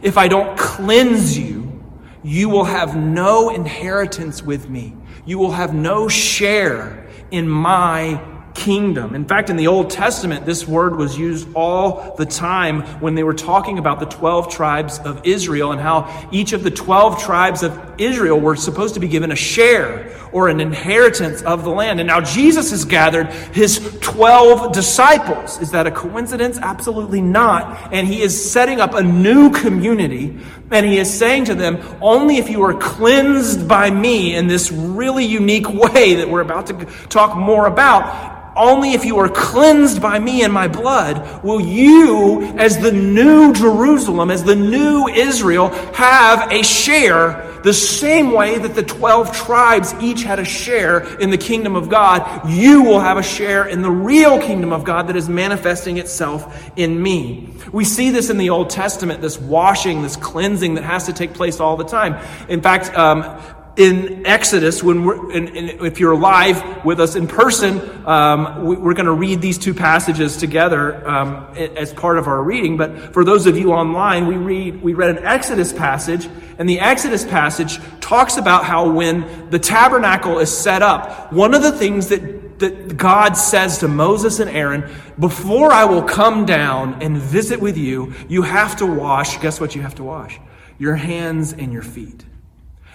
if 0.00 0.16
I 0.16 0.26
don't 0.26 0.56
cleanse 0.58 1.36
you, 1.36 1.82
you 2.22 2.48
will 2.48 2.64
have 2.64 2.96
no 2.96 3.50
inheritance 3.50 4.42
with 4.42 4.70
me. 4.70 4.96
You 5.26 5.36
will 5.36 5.52
have 5.52 5.74
no 5.74 6.08
share 6.08 7.06
in 7.30 7.46
my 7.46 8.33
kingdom. 8.54 9.14
In 9.14 9.24
fact, 9.24 9.50
in 9.50 9.56
the 9.56 9.66
Old 9.66 9.90
Testament, 9.90 10.46
this 10.46 10.66
word 10.66 10.96
was 10.96 11.18
used 11.18 11.48
all 11.54 12.14
the 12.16 12.24
time 12.24 12.82
when 13.00 13.14
they 13.14 13.24
were 13.24 13.34
talking 13.34 13.78
about 13.78 14.00
the 14.00 14.06
12 14.06 14.48
tribes 14.48 14.98
of 15.00 15.26
Israel 15.26 15.72
and 15.72 15.80
how 15.80 16.28
each 16.30 16.52
of 16.52 16.62
the 16.62 16.70
12 16.70 17.20
tribes 17.20 17.62
of 17.62 17.78
Israel 17.98 18.40
were 18.40 18.56
supposed 18.56 18.94
to 18.94 19.00
be 19.00 19.08
given 19.08 19.32
a 19.32 19.36
share 19.36 20.10
or 20.32 20.48
an 20.48 20.60
inheritance 20.60 21.42
of 21.42 21.64
the 21.64 21.70
land. 21.70 22.00
And 22.00 22.06
now 22.06 22.20
Jesus 22.20 22.70
has 22.70 22.84
gathered 22.84 23.26
his 23.52 23.98
12 24.00 24.72
disciples. 24.72 25.60
Is 25.60 25.70
that 25.72 25.86
a 25.86 25.90
coincidence? 25.90 26.58
Absolutely 26.58 27.20
not. 27.20 27.92
And 27.92 28.06
he 28.06 28.22
is 28.22 28.50
setting 28.50 28.80
up 28.80 28.94
a 28.94 29.02
new 29.02 29.50
community 29.50 30.38
and 30.70 30.86
he 30.86 30.98
is 30.98 31.12
saying 31.12 31.44
to 31.46 31.54
them, 31.54 31.78
only 32.00 32.38
if 32.38 32.48
you 32.48 32.62
are 32.62 32.74
cleansed 32.74 33.68
by 33.68 33.90
me 33.90 34.34
in 34.34 34.48
this 34.48 34.72
really 34.72 35.24
unique 35.24 35.68
way 35.68 36.14
that 36.14 36.28
we're 36.28 36.40
about 36.40 36.66
to 36.66 36.84
talk 37.08 37.36
more 37.36 37.66
about, 37.66 38.43
only 38.56 38.92
if 38.92 39.04
you 39.04 39.18
are 39.18 39.28
cleansed 39.28 40.00
by 40.00 40.18
me 40.18 40.42
and 40.42 40.52
my 40.52 40.68
blood 40.68 41.42
will 41.42 41.60
you, 41.60 42.42
as 42.56 42.78
the 42.78 42.92
new 42.92 43.52
Jerusalem, 43.52 44.30
as 44.30 44.44
the 44.44 44.56
new 44.56 45.08
Israel, 45.08 45.68
have 45.94 46.50
a 46.52 46.62
share 46.62 47.50
the 47.64 47.72
same 47.72 48.32
way 48.32 48.58
that 48.58 48.74
the 48.74 48.82
12 48.82 49.34
tribes 49.34 49.94
each 49.94 50.22
had 50.22 50.38
a 50.38 50.44
share 50.44 51.18
in 51.18 51.30
the 51.30 51.38
kingdom 51.38 51.74
of 51.74 51.88
God. 51.88 52.48
You 52.48 52.82
will 52.82 53.00
have 53.00 53.16
a 53.16 53.22
share 53.22 53.66
in 53.66 53.80
the 53.80 53.90
real 53.90 54.38
kingdom 54.38 54.70
of 54.70 54.84
God 54.84 55.08
that 55.08 55.16
is 55.16 55.30
manifesting 55.30 55.96
itself 55.96 56.70
in 56.76 57.02
me. 57.02 57.48
We 57.72 57.84
see 57.84 58.10
this 58.10 58.28
in 58.28 58.36
the 58.36 58.50
Old 58.50 58.68
Testament, 58.68 59.22
this 59.22 59.40
washing, 59.40 60.02
this 60.02 60.14
cleansing 60.14 60.74
that 60.74 60.84
has 60.84 61.06
to 61.06 61.14
take 61.14 61.32
place 61.32 61.58
all 61.58 61.78
the 61.78 61.84
time. 61.84 62.22
In 62.50 62.60
fact, 62.60 62.94
um, 62.94 63.40
in 63.76 64.24
Exodus, 64.24 64.82
when 64.82 65.04
we're, 65.04 65.32
in, 65.32 65.48
in, 65.48 65.84
if 65.84 65.98
you're 65.98 66.12
alive 66.12 66.84
with 66.84 67.00
us 67.00 67.16
in 67.16 67.26
person, 67.26 68.06
um, 68.06 68.64
we, 68.64 68.76
are 68.76 68.94
going 68.94 69.06
to 69.06 69.12
read 69.12 69.40
these 69.40 69.58
two 69.58 69.74
passages 69.74 70.36
together 70.36 71.06
um, 71.08 71.46
as 71.56 71.92
part 71.92 72.18
of 72.18 72.28
our 72.28 72.42
reading. 72.42 72.76
But 72.76 73.12
for 73.12 73.24
those 73.24 73.46
of 73.46 73.58
you 73.58 73.72
online, 73.72 74.26
we 74.26 74.36
read 74.36 74.80
we 74.80 74.94
read 74.94 75.16
an 75.16 75.24
Exodus 75.24 75.72
passage, 75.72 76.28
and 76.58 76.68
the 76.68 76.78
Exodus 76.78 77.24
passage 77.24 77.80
talks 78.00 78.36
about 78.36 78.64
how 78.64 78.90
when 78.90 79.50
the 79.50 79.58
tabernacle 79.58 80.38
is 80.38 80.56
set 80.56 80.82
up, 80.82 81.32
one 81.32 81.54
of 81.54 81.62
the 81.62 81.72
things 81.72 82.08
that 82.08 82.58
that 82.60 82.96
God 82.96 83.36
says 83.36 83.78
to 83.78 83.88
Moses 83.88 84.38
and 84.38 84.48
Aaron, 84.48 84.88
before 85.18 85.72
I 85.72 85.84
will 85.84 86.04
come 86.04 86.46
down 86.46 87.02
and 87.02 87.16
visit 87.16 87.60
with 87.60 87.76
you, 87.76 88.14
you 88.28 88.42
have 88.42 88.76
to 88.76 88.86
wash. 88.86 89.38
Guess 89.38 89.60
what? 89.60 89.74
You 89.74 89.82
have 89.82 89.96
to 89.96 90.04
wash 90.04 90.38
your 90.78 90.94
hands 90.94 91.52
and 91.52 91.72
your 91.72 91.82
feet. 91.82 92.24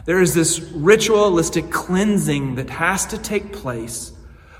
There 0.09 0.23
is 0.23 0.33
this 0.33 0.59
ritualistic 0.73 1.69
cleansing 1.69 2.55
that 2.55 2.67
has 2.71 3.05
to 3.05 3.17
take 3.19 3.53
place 3.53 4.11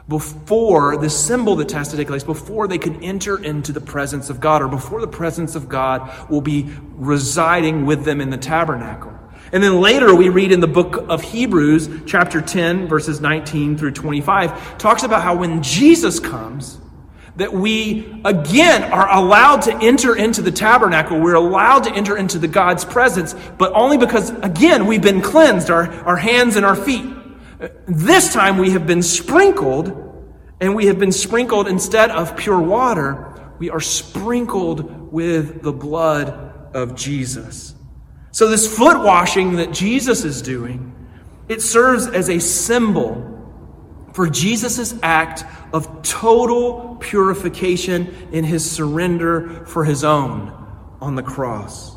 before 0.07 0.95
the 0.95 1.09
symbol 1.09 1.55
that 1.55 1.71
has 1.71 1.89
to 1.89 1.97
take 1.97 2.07
place 2.07 2.23
before 2.23 2.67
they 2.67 2.77
can 2.77 3.03
enter 3.03 3.43
into 3.43 3.71
the 3.71 3.81
presence 3.81 4.29
of 4.29 4.39
God 4.39 4.62
or 4.62 4.67
before 4.67 5.01
the 5.01 5.07
presence 5.07 5.55
of 5.55 5.67
God 5.67 6.29
will 6.29 6.41
be 6.41 6.71
residing 6.91 7.88
with 7.88 8.05
them 8.05 8.21
in 8.21 8.29
the 8.29 8.38
tabernacle. 8.38 9.12
And 9.51 9.63
then 9.63 9.81
later 9.81 10.13
we 10.13 10.29
read 10.29 10.51
in 10.51 10.59
the 10.59 10.67
book 10.67 10.97
of 11.09 11.23
Hebrews, 11.23 12.03
chapter 12.05 12.41
10, 12.41 12.88
verses 12.88 13.19
19 13.19 13.75
through 13.75 13.93
25, 13.93 14.77
talks 14.77 15.01
about 15.01 15.23
how 15.23 15.35
when 15.35 15.63
Jesus 15.63 16.19
comes, 16.19 16.77
that 17.39 17.54
we 17.54 18.21
again 18.25 18.84
are 18.91 19.12
allowed 19.17 19.62
to 19.63 19.75
enter 19.78 20.15
into 20.15 20.41
the 20.41 20.52
tabernacle. 20.52 21.19
We're 21.19 21.36
allowed 21.36 21.86
to 21.86 21.91
enter 21.91 22.17
into 22.17 22.38
the 22.38 22.47
God's 22.47 22.84
presence, 22.86 23.34
but 23.58 23.71
only 23.73 23.97
because, 23.97 24.30
again, 24.30 24.86
we've 24.86 25.02
been 25.02 25.21
cleansed, 25.21 25.69
our, 25.69 25.89
our 26.06 26.17
hands 26.17 26.58
and 26.58 26.65
our 26.65 26.75
feet. 26.75 27.06
This 27.88 28.34
time 28.34 28.58
we 28.58 28.71
have 28.71 28.86
been 28.86 29.02
sprinkled, 29.02 29.88
and 30.60 30.75
we 30.75 30.88
have 30.88 30.99
been 30.99 31.13
sprinkled 31.13 31.67
instead 31.67 32.12
of 32.12 32.36
pure 32.36 32.60
water, 32.60 33.54
we 33.58 33.69
are 33.69 33.82
sprinkled 33.82 35.12
with 35.12 35.62
the 35.62 35.73
blood 35.73 36.30
of 36.73 36.95
Jesus. 36.95 37.73
So 38.32 38.49
this 38.49 38.78
foot 38.78 38.99
washing 38.99 39.56
that 39.56 39.71
Jesus 39.71 40.25
is 40.25 40.41
doing, 40.41 40.93
it 41.47 41.62
serves 41.62 42.08
as 42.08 42.30
a 42.30 42.39
symbol 42.39 43.38
for 44.19 44.29
Jesus' 44.29 44.95
act 45.01 45.45
of 45.71 46.03
total 46.03 46.97
purification 46.99 48.13
in 48.34 48.43
his 48.43 48.69
surrender 48.69 49.65
for 49.65 49.86
his 49.86 50.03
own 50.03 50.51
on 50.99 51.15
the 51.15 51.23
cross. 51.23 51.95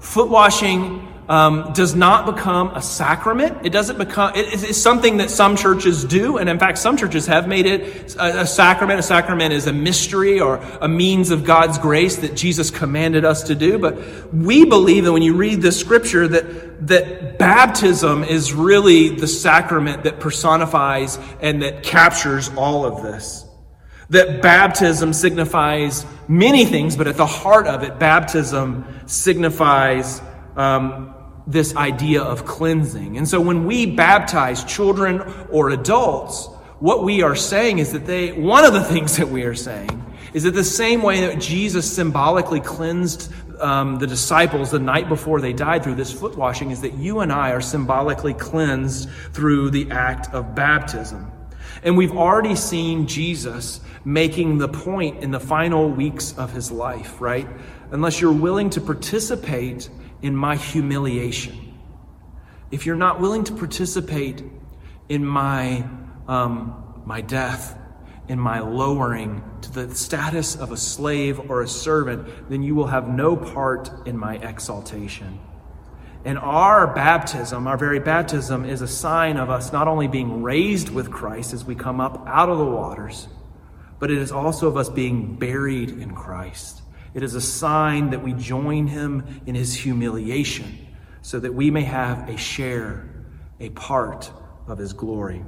Foot 0.00 0.28
washing 0.28 1.05
um, 1.28 1.72
does 1.72 1.94
not 1.94 2.26
become 2.26 2.68
a 2.68 2.82
sacrament. 2.82 3.66
It 3.66 3.70
doesn't 3.70 3.98
become, 3.98 4.32
it 4.36 4.52
is 4.52 4.80
something 4.80 5.16
that 5.16 5.30
some 5.30 5.56
churches 5.56 6.04
do. 6.04 6.38
And 6.38 6.48
in 6.48 6.58
fact, 6.58 6.78
some 6.78 6.96
churches 6.96 7.26
have 7.26 7.48
made 7.48 7.66
it 7.66 8.14
a, 8.16 8.42
a, 8.42 8.46
sacrament. 8.46 9.00
A 9.00 9.02
sacrament 9.02 9.52
is 9.52 9.66
a 9.66 9.72
mystery 9.72 10.40
or 10.40 10.56
a 10.80 10.86
means 10.88 11.30
of 11.30 11.44
God's 11.44 11.78
grace 11.78 12.16
that 12.18 12.36
Jesus 12.36 12.70
commanded 12.70 13.24
us 13.24 13.44
to 13.44 13.56
do. 13.56 13.78
But 13.78 14.32
we 14.32 14.64
believe 14.64 15.04
that 15.04 15.12
when 15.12 15.22
you 15.22 15.34
read 15.34 15.62
the 15.62 15.72
scripture 15.72 16.28
that, 16.28 16.86
that 16.86 17.38
baptism 17.38 18.22
is 18.22 18.52
really 18.52 19.08
the 19.08 19.26
sacrament 19.26 20.04
that 20.04 20.20
personifies 20.20 21.18
and 21.40 21.62
that 21.62 21.82
captures 21.82 22.50
all 22.56 22.84
of 22.86 23.02
this. 23.02 23.44
That 24.10 24.40
baptism 24.40 25.12
signifies 25.12 26.06
many 26.28 26.64
things, 26.64 26.96
but 26.96 27.08
at 27.08 27.16
the 27.16 27.26
heart 27.26 27.66
of 27.66 27.82
it, 27.82 27.98
baptism 27.98 28.84
signifies 29.06 30.22
um, 30.54 31.15
this 31.46 31.76
idea 31.76 32.22
of 32.22 32.44
cleansing. 32.44 33.16
And 33.16 33.28
so 33.28 33.40
when 33.40 33.66
we 33.66 33.86
baptize 33.86 34.64
children 34.64 35.22
or 35.50 35.70
adults, 35.70 36.46
what 36.80 37.04
we 37.04 37.22
are 37.22 37.36
saying 37.36 37.78
is 37.78 37.92
that 37.92 38.04
they, 38.04 38.32
one 38.32 38.64
of 38.64 38.72
the 38.72 38.84
things 38.84 39.16
that 39.16 39.28
we 39.28 39.44
are 39.44 39.54
saying 39.54 40.02
is 40.34 40.42
that 40.42 40.50
the 40.50 40.64
same 40.64 41.02
way 41.02 41.22
that 41.22 41.40
Jesus 41.40 41.90
symbolically 41.90 42.60
cleansed 42.60 43.32
um, 43.60 43.98
the 43.98 44.06
disciples 44.06 44.70
the 44.70 44.78
night 44.78 45.08
before 45.08 45.40
they 45.40 45.52
died 45.52 45.82
through 45.82 45.94
this 45.94 46.12
foot 46.12 46.36
washing, 46.36 46.70
is 46.70 46.82
that 46.82 46.94
you 46.94 47.20
and 47.20 47.32
I 47.32 47.52
are 47.52 47.62
symbolically 47.62 48.34
cleansed 48.34 49.08
through 49.32 49.70
the 49.70 49.90
act 49.90 50.34
of 50.34 50.54
baptism. 50.54 51.32
And 51.82 51.96
we've 51.96 52.16
already 52.16 52.56
seen 52.56 53.06
Jesus 53.06 53.80
making 54.04 54.58
the 54.58 54.68
point 54.68 55.22
in 55.22 55.30
the 55.30 55.40
final 55.40 55.88
weeks 55.88 56.36
of 56.36 56.52
his 56.52 56.70
life, 56.70 57.20
right? 57.20 57.48
Unless 57.90 58.20
you're 58.20 58.32
willing 58.32 58.70
to 58.70 58.80
participate 58.80 59.88
in 60.22 60.34
my 60.34 60.56
humiliation, 60.56 61.74
if 62.70 62.86
you're 62.86 62.96
not 62.96 63.20
willing 63.20 63.44
to 63.44 63.52
participate 63.54 64.42
in 65.08 65.24
my, 65.24 65.84
um, 66.26 67.02
my 67.04 67.20
death, 67.20 67.78
in 68.28 68.40
my 68.40 68.60
lowering 68.60 69.42
to 69.60 69.70
the 69.72 69.94
status 69.94 70.56
of 70.56 70.72
a 70.72 70.76
slave 70.76 71.50
or 71.50 71.62
a 71.62 71.68
servant, 71.68 72.28
then 72.50 72.62
you 72.62 72.74
will 72.74 72.88
have 72.88 73.08
no 73.08 73.36
part 73.36 73.90
in 74.06 74.18
my 74.18 74.36
exaltation. 74.36 75.38
And 76.24 76.38
our 76.38 76.92
baptism, 76.92 77.68
our 77.68 77.76
very 77.76 78.00
baptism, 78.00 78.64
is 78.64 78.82
a 78.82 78.88
sign 78.88 79.36
of 79.36 79.48
us 79.48 79.72
not 79.72 79.86
only 79.86 80.08
being 80.08 80.42
raised 80.42 80.88
with 80.88 81.08
Christ 81.08 81.52
as 81.52 81.64
we 81.64 81.76
come 81.76 82.00
up 82.00 82.24
out 82.26 82.48
of 82.48 82.58
the 82.58 82.64
waters, 82.64 83.28
but 84.00 84.10
it 84.10 84.18
is 84.18 84.32
also 84.32 84.66
of 84.66 84.76
us 84.76 84.88
being 84.88 85.36
buried 85.36 85.90
in 85.90 86.14
Christ. 86.14 86.82
It 87.16 87.22
is 87.22 87.34
a 87.34 87.40
sign 87.40 88.10
that 88.10 88.22
we 88.22 88.34
join 88.34 88.86
him 88.88 89.40
in 89.46 89.54
his 89.54 89.72
humiliation 89.72 90.86
so 91.22 91.40
that 91.40 91.54
we 91.54 91.70
may 91.70 91.84
have 91.84 92.28
a 92.28 92.36
share, 92.36 93.08
a 93.58 93.70
part 93.70 94.30
of 94.66 94.76
his 94.76 94.92
glory. 94.92 95.42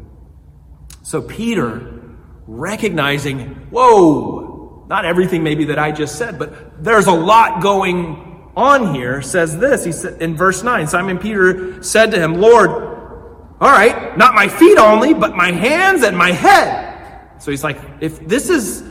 So 1.02 1.20
Peter, 1.20 2.16
recognizing, 2.46 3.50
whoa, 3.70 4.87
not 4.88 5.04
everything 5.04 5.42
maybe 5.42 5.66
that 5.66 5.78
I 5.78 5.92
just 5.92 6.16
said, 6.16 6.38
but 6.38 6.83
there's 6.83 7.07
a 7.07 7.12
lot 7.12 7.61
going 7.61 8.50
on 8.57 8.94
here, 8.94 9.20
says 9.20 9.59
this. 9.59 9.85
He 9.85 9.92
said 9.92 10.22
in 10.22 10.38
verse 10.38 10.62
9, 10.62 10.87
Simon 10.87 11.18
Peter 11.18 11.83
said 11.83 12.12
to 12.12 12.18
him, 12.18 12.40
Lord, 12.40 12.70
all 12.70 13.70
right, 13.70 14.16
not 14.16 14.35
my 14.35 14.48
feet 14.48 14.78
only, 14.78 15.12
but 15.12 15.37
my 15.37 15.52
hands 15.52 16.02
and 16.02 16.16
my 16.16 16.33
head. 16.33 17.42
So 17.42 17.50
he's 17.50 17.62
like, 17.62 17.78
if 18.00 18.26
this 18.26 18.48
is 18.48 18.83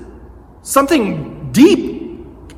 something 0.62 1.52
deep 1.52 1.97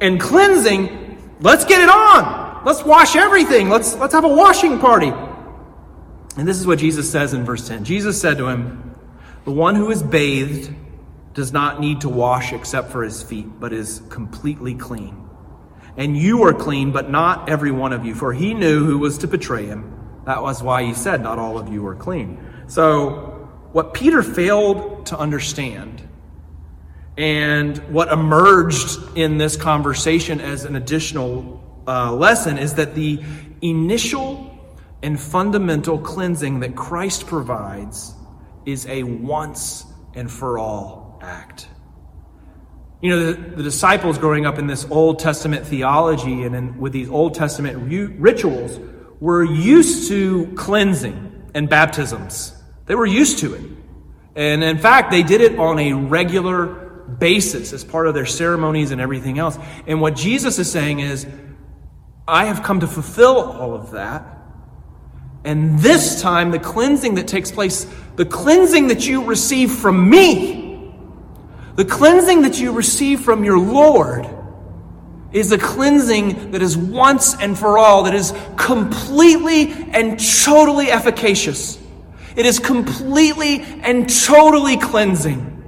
and 0.01 0.19
cleansing, 0.19 1.35
let's 1.41 1.65
get 1.65 1.81
it 1.81 1.89
on. 1.89 2.63
Let's 2.65 2.83
wash 2.83 3.15
everything. 3.15 3.69
Let's, 3.69 3.95
let's 3.95 4.13
have 4.13 4.25
a 4.25 4.29
washing 4.29 4.79
party. 4.79 5.13
And 6.37 6.47
this 6.47 6.59
is 6.59 6.67
what 6.67 6.79
Jesus 6.79 7.09
says 7.09 7.33
in 7.33 7.43
verse 7.43 7.67
10. 7.67 7.83
Jesus 7.83 8.19
said 8.19 8.37
to 8.37 8.47
him, 8.47 8.95
The 9.45 9.51
one 9.51 9.75
who 9.75 9.89
is 9.91 10.03
bathed 10.03 10.73
does 11.33 11.53
not 11.53 11.79
need 11.79 12.01
to 12.01 12.09
wash 12.09 12.53
except 12.53 12.91
for 12.91 13.03
his 13.03 13.23
feet, 13.23 13.47
but 13.59 13.73
is 13.73 14.01
completely 14.09 14.75
clean. 14.75 15.29
And 15.97 16.17
you 16.17 16.43
are 16.43 16.53
clean, 16.53 16.91
but 16.91 17.09
not 17.09 17.49
every 17.49 17.71
one 17.71 17.93
of 17.93 18.05
you, 18.05 18.15
for 18.15 18.33
he 18.33 18.53
knew 18.53 18.85
who 18.85 18.99
was 18.99 19.17
to 19.19 19.27
betray 19.27 19.65
him. 19.65 19.95
That 20.25 20.41
was 20.41 20.61
why 20.61 20.83
he 20.83 20.93
said, 20.93 21.21
Not 21.21 21.39
all 21.39 21.57
of 21.57 21.71
you 21.71 21.85
are 21.87 21.95
clean. 21.95 22.39
So, 22.67 23.49
what 23.71 23.93
Peter 23.93 24.23
failed 24.23 25.05
to 25.07 25.17
understand 25.17 26.07
and 27.19 27.77
what 27.89 28.09
emerged 28.13 28.97
in 29.17 29.37
this 29.37 29.57
conversation 29.57 30.39
as 30.39 30.63
an 30.63 30.77
additional 30.77 31.61
uh, 31.85 32.13
lesson 32.13 32.57
is 32.57 32.75
that 32.75 32.95
the 32.95 33.21
initial 33.61 34.57
and 35.03 35.19
fundamental 35.19 35.97
cleansing 35.99 36.61
that 36.61 36.77
Christ 36.77 37.27
provides 37.27 38.13
is 38.65 38.87
a 38.87 39.03
once 39.03 39.85
and 40.15 40.31
for 40.31 40.57
all 40.57 41.19
act. 41.21 41.67
You 43.01 43.09
know, 43.09 43.33
the, 43.33 43.55
the, 43.57 43.63
disciples 43.63 44.17
growing 44.17 44.45
up 44.45 44.57
in 44.57 44.67
this 44.67 44.89
Old 44.89 45.19
Testament 45.19 45.65
theology 45.65 46.43
and 46.43 46.55
in, 46.55 46.77
with 46.77 46.93
these 46.93 47.09
Old 47.09 47.33
Testament 47.33 47.77
rituals 48.17 48.79
were 49.19 49.43
used 49.43 50.07
to 50.07 50.53
cleansing 50.55 51.51
and 51.53 51.67
baptisms. 51.67 52.55
They 52.85 52.95
were 52.95 53.05
used 53.05 53.39
to 53.39 53.55
it. 53.55 53.63
And 54.37 54.63
in 54.63 54.77
fact, 54.77 55.11
they 55.11 55.23
did 55.23 55.41
it 55.41 55.59
on 55.59 55.79
a 55.79 55.91
regular 55.91 56.88
basis 57.17 57.73
as 57.73 57.83
part 57.83 58.07
of 58.07 58.13
their 58.13 58.25
ceremonies 58.25 58.91
and 58.91 59.01
everything 59.01 59.39
else. 59.39 59.57
And 59.87 60.01
what 60.01 60.15
Jesus 60.15 60.59
is 60.59 60.71
saying 60.71 60.99
is, 60.99 61.25
I 62.27 62.45
have 62.45 62.61
come 62.61 62.81
to 62.81 62.87
fulfill 62.87 63.37
all 63.37 63.73
of 63.73 63.91
that. 63.91 64.23
And 65.43 65.79
this 65.79 66.21
time, 66.21 66.51
the 66.51 66.59
cleansing 66.59 67.15
that 67.15 67.27
takes 67.27 67.51
place, 67.51 67.87
the 68.17 68.25
cleansing 68.25 68.87
that 68.87 69.07
you 69.07 69.23
receive 69.23 69.71
from 69.71 70.09
me, 70.09 70.93
the 71.75 71.85
cleansing 71.85 72.41
that 72.43 72.59
you 72.59 72.73
receive 72.73 73.21
from 73.21 73.43
your 73.43 73.57
Lord, 73.57 74.27
is 75.31 75.51
a 75.51 75.57
cleansing 75.57 76.51
that 76.51 76.61
is 76.61 76.75
once 76.75 77.35
and 77.39 77.57
for 77.57 77.77
all, 77.77 78.03
that 78.03 78.15
is 78.15 78.33
completely 78.57 79.71
and 79.71 80.19
totally 80.43 80.91
efficacious. 80.91 81.79
It 82.35 82.45
is 82.45 82.59
completely 82.59 83.61
and 83.61 84.09
totally 84.09 84.77
cleansing. 84.77 85.58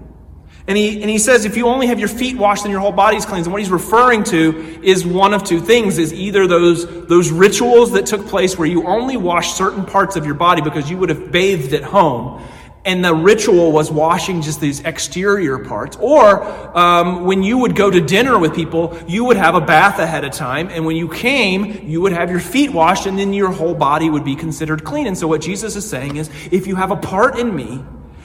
And 0.68 0.78
he, 0.78 1.02
and 1.02 1.10
he 1.10 1.18
says, 1.18 1.46
if 1.46 1.58
you 1.58 1.66
only 1.66 1.88
have 1.88 2.00
your 2.00 2.08
feet 2.08 2.38
washed, 2.38 2.64
then 2.64 2.72
your 2.72 2.82
whole 2.82 2.92
body's 2.92 3.26
cleansed. 3.26 3.48
And 3.48 3.52
what 3.52 3.62
he's 3.62 3.72
referring 3.72 4.24
to 4.26 4.80
is 4.84 5.06
one 5.06 5.34
of 5.34 5.44
two 5.44 5.60
things, 5.60 5.98
is 5.98 6.14
either 6.14 6.46
those, 6.46 6.86
those 7.08 7.32
rituals 7.32 7.94
that 7.94 8.06
took 8.06 8.28
place 8.28 8.58
where 8.58 8.68
you 8.68 8.86
only 8.86 9.18
wash 9.18 9.54
certain 9.54 9.86
parts 9.86 10.16
of 10.16 10.26
your 10.26 10.36
body 10.36 10.62
because 10.62 10.90
you 10.90 10.98
would 10.98 11.10
have 11.10 11.32
bathed 11.32 11.74
at 11.74 11.84
home, 11.84 12.44
and 12.86 13.04
the 13.04 13.14
ritual 13.14 13.72
was 13.72 13.92
washing 13.92 14.42
just 14.42 14.62
these 14.62 14.80
exterior 14.82 15.60
parts. 15.60 15.98
Or 16.00 16.44
um, 16.78 17.26
when 17.26 17.44
you 17.44 17.58
would 17.58 17.76
go 17.76 17.92
to 17.92 18.02
dinner 18.02 18.40
with 18.40 18.56
people, 18.56 18.98
you 19.08 19.26
would 19.26 19.38
have 19.38 19.56
a 19.56 19.62
bath 19.62 20.00
ahead 20.00 20.24
of 20.24 20.32
time, 20.32 20.70
and 20.70 20.86
when 20.86 20.96
you 20.96 21.10
came, 21.10 21.88
you 21.88 22.02
would 22.02 22.12
have 22.12 22.30
your 22.30 22.40
feet 22.40 22.72
washed, 22.72 23.08
and 23.08 23.18
then 23.18 23.34
your 23.34 23.52
whole 23.52 23.74
body 23.74 24.10
would 24.10 24.24
be 24.24 24.36
considered 24.36 24.84
clean. 24.84 25.08
And 25.08 25.18
so 25.18 25.28
what 25.28 25.42
Jesus 25.42 25.76
is 25.76 25.90
saying 25.90 26.18
is, 26.18 26.30
if 26.52 26.68
you 26.68 26.76
have 26.76 26.92
a 26.92 26.96
part 26.96 27.40
in 27.40 27.56
me, 27.56 27.84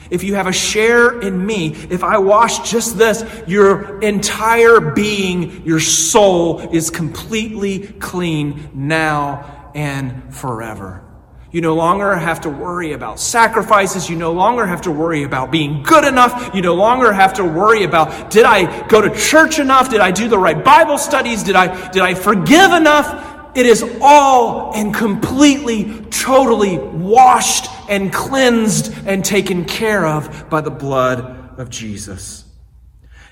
if 0.09 0.23
you 0.23 0.35
have 0.35 0.47
a 0.47 0.53
share 0.53 1.19
in 1.21 1.45
me, 1.45 1.75
if 1.89 2.03
I 2.03 2.17
wash 2.17 2.69
just 2.69 2.97
this, 2.97 3.23
your 3.47 3.99
entire 4.01 4.79
being, 4.79 5.65
your 5.65 5.79
soul 5.79 6.59
is 6.73 6.89
completely 6.89 7.87
clean 7.87 8.69
now 8.73 9.71
and 9.75 10.33
forever. 10.33 11.03
You 11.51 11.61
no 11.61 11.75
longer 11.75 12.13
have 12.13 12.41
to 12.41 12.49
worry 12.49 12.91
about 12.91 13.19
sacrifices. 13.19 14.09
You 14.09 14.17
no 14.17 14.33
longer 14.33 14.65
have 14.65 14.81
to 14.81 14.91
worry 14.91 15.23
about 15.23 15.49
being 15.49 15.81
good 15.81 16.03
enough. 16.03 16.53
You 16.53 16.61
no 16.61 16.75
longer 16.75 17.13
have 17.13 17.33
to 17.35 17.43
worry 17.43 17.83
about, 17.83 18.29
did 18.29 18.45
I 18.45 18.85
go 18.87 19.01
to 19.01 19.09
church 19.15 19.57
enough? 19.57 19.89
Did 19.89 20.01
I 20.01 20.11
do 20.11 20.27
the 20.27 20.37
right 20.37 20.61
Bible 20.61 20.97
studies? 20.97 21.43
Did 21.43 21.55
I, 21.55 21.89
did 21.91 22.01
I 22.01 22.15
forgive 22.15 22.73
enough? 22.73 23.36
It 23.55 23.65
is 23.65 23.83
all 24.01 24.73
and 24.73 24.93
completely, 24.93 26.01
totally 26.09 26.77
washed 26.77 27.69
and 27.89 28.13
cleansed 28.13 28.93
and 29.05 29.23
taken 29.23 29.65
care 29.65 30.05
of 30.05 30.49
by 30.49 30.61
the 30.61 30.71
blood 30.71 31.59
of 31.59 31.69
Jesus. 31.69 32.45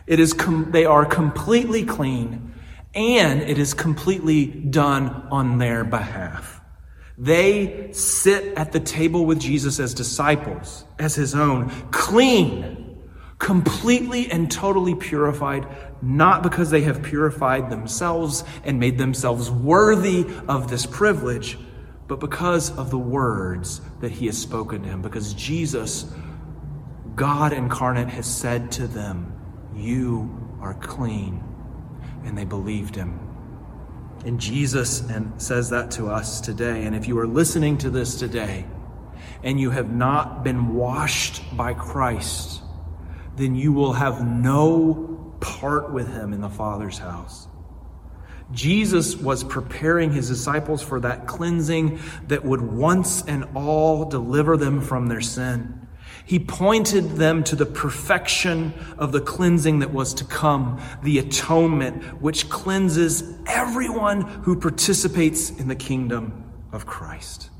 It 0.08 0.19
is 0.19 0.34
com- 0.34 0.71
they 0.71 0.86
are 0.86 1.06
completely 1.06 1.84
clean 1.86 2.54
and 2.93 3.41
it 3.41 3.58
is 3.58 3.73
completely 3.73 4.45
done 4.45 5.10
on 5.32 5.58
their 5.58 5.84
behalf. 5.84 6.62
They 7.17 7.89
sit 7.91 8.58
at 8.58 8.71
the 8.71 8.80
table 8.80 9.25
with 9.25 9.39
Jesus 9.39 9.80
as 9.80 9.93
disciples, 9.93 10.86
as 10.99 11.15
his 11.15 11.34
own, 11.34 11.69
clean 11.91 12.84
completely 13.39 14.31
and 14.31 14.49
totally 14.49 14.95
purified, 14.95 15.67
not 16.01 16.41
because 16.41 16.69
they 16.69 16.81
have 16.81 17.03
purified 17.03 17.69
themselves 17.69 18.43
and 18.63 18.79
made 18.79 18.97
themselves 18.97 19.51
worthy 19.51 20.25
of 20.47 20.69
this 20.69 20.85
privilege, 20.85 21.57
but 22.07 22.19
because 22.19 22.75
of 22.77 22.91
the 22.91 22.97
words 22.97 23.81
that 23.99 24.11
he 24.11 24.27
has 24.27 24.37
spoken 24.37 24.83
to 24.83 24.89
him. 24.89 25.01
Because 25.01 25.33
Jesus, 25.33 26.05
God 27.15 27.51
incarnate, 27.51 28.09
has 28.09 28.25
said 28.25 28.71
to 28.73 28.87
them, 28.87 29.33
You 29.75 30.57
are 30.61 30.75
clean. 30.75 31.43
And 32.23 32.37
they 32.37 32.45
believed 32.45 32.95
him. 32.95 33.19
And 34.25 34.39
Jesus 34.39 35.01
and 35.01 35.39
says 35.39 35.69
that 35.69 35.91
to 35.91 36.07
us 36.07 36.41
today. 36.41 36.85
And 36.85 36.95
if 36.95 37.07
you 37.07 37.19
are 37.19 37.27
listening 37.27 37.77
to 37.79 37.91
this 37.91 38.15
today 38.15 38.65
and 39.43 39.59
you 39.59 39.69
have 39.69 39.91
not 39.91 40.43
been 40.43 40.73
washed 40.73 41.43
by 41.55 41.75
Christ, 41.75 42.63
then 43.37 43.55
you 43.55 43.73
will 43.73 43.93
have 43.93 44.25
no 44.25 45.35
part 45.39 45.91
with 45.91 46.11
him 46.11 46.33
in 46.33 46.41
the 46.41 46.49
Father's 46.49 46.97
house. 46.97 47.47
Jesus 48.51 49.15
was 49.15 49.43
preparing 49.43 50.11
his 50.11 50.27
disciples 50.27 50.81
for 50.81 50.99
that 50.99 51.27
cleansing 51.27 51.99
that 52.27 52.45
would 52.45 52.61
once 52.61 53.23
and 53.25 53.45
all 53.55 54.05
deliver 54.05 54.55
them 54.55 54.81
from 54.81 55.07
their 55.07 55.21
sin. 55.21 55.87
He 56.25 56.39
pointed 56.39 57.17
them 57.17 57.43
to 57.45 57.55
the 57.55 57.65
perfection 57.65 58.73
of 58.97 59.11
the 59.11 59.21
cleansing 59.21 59.79
that 59.79 59.93
was 59.93 60.13
to 60.15 60.25
come, 60.25 60.81
the 61.03 61.19
atonement 61.19 62.21
which 62.21 62.49
cleanses 62.49 63.37
everyone 63.47 64.21
who 64.21 64.59
participates 64.59 65.51
in 65.51 65.67
the 65.67 65.75
kingdom 65.75 66.51
of 66.71 66.85
Christ. 66.85 67.51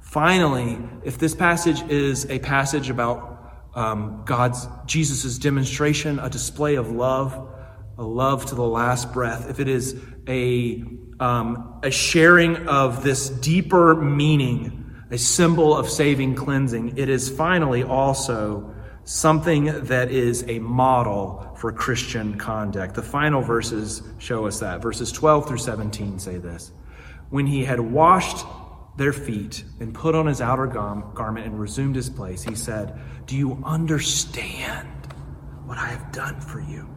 Finally, 0.00 0.78
if 1.04 1.18
this 1.18 1.34
passage 1.34 1.82
is 1.90 2.30
a 2.30 2.38
passage 2.38 2.90
about 2.90 3.37
um, 3.78 4.22
God's, 4.24 4.66
Jesus' 4.86 5.38
demonstration, 5.38 6.18
a 6.18 6.28
display 6.28 6.74
of 6.74 6.90
love, 6.90 7.48
a 7.96 8.02
love 8.02 8.44
to 8.46 8.56
the 8.56 8.66
last 8.66 9.12
breath, 9.12 9.48
if 9.48 9.60
it 9.60 9.68
is 9.68 9.94
a, 10.26 10.82
um, 11.20 11.78
a 11.84 11.90
sharing 11.92 12.66
of 12.66 13.04
this 13.04 13.28
deeper 13.28 13.94
meaning, 13.94 14.92
a 15.12 15.18
symbol 15.18 15.76
of 15.76 15.88
saving 15.88 16.34
cleansing, 16.34 16.98
it 16.98 17.08
is 17.08 17.30
finally 17.30 17.84
also 17.84 18.74
something 19.04 19.66
that 19.84 20.10
is 20.10 20.44
a 20.48 20.58
model 20.58 21.54
for 21.56 21.70
Christian 21.70 22.36
conduct. 22.36 22.96
The 22.96 23.02
final 23.02 23.42
verses 23.42 24.02
show 24.18 24.46
us 24.46 24.58
that. 24.58 24.82
Verses 24.82 25.12
12 25.12 25.46
through 25.46 25.58
17 25.58 26.18
say 26.18 26.38
this 26.38 26.72
When 27.30 27.46
he 27.46 27.64
had 27.64 27.78
washed 27.78 28.44
their 28.98 29.12
feet 29.12 29.64
and 29.80 29.94
put 29.94 30.14
on 30.14 30.26
his 30.26 30.40
outer 30.40 30.66
garment 30.66 31.46
and 31.46 31.58
resumed 31.58 31.96
his 31.96 32.10
place, 32.10 32.42
he 32.42 32.54
said, 32.54 32.98
Do 33.26 33.36
you 33.36 33.62
understand 33.64 34.88
what 35.64 35.78
I 35.78 35.86
have 35.86 36.12
done 36.12 36.40
for 36.40 36.60
you? 36.60 36.88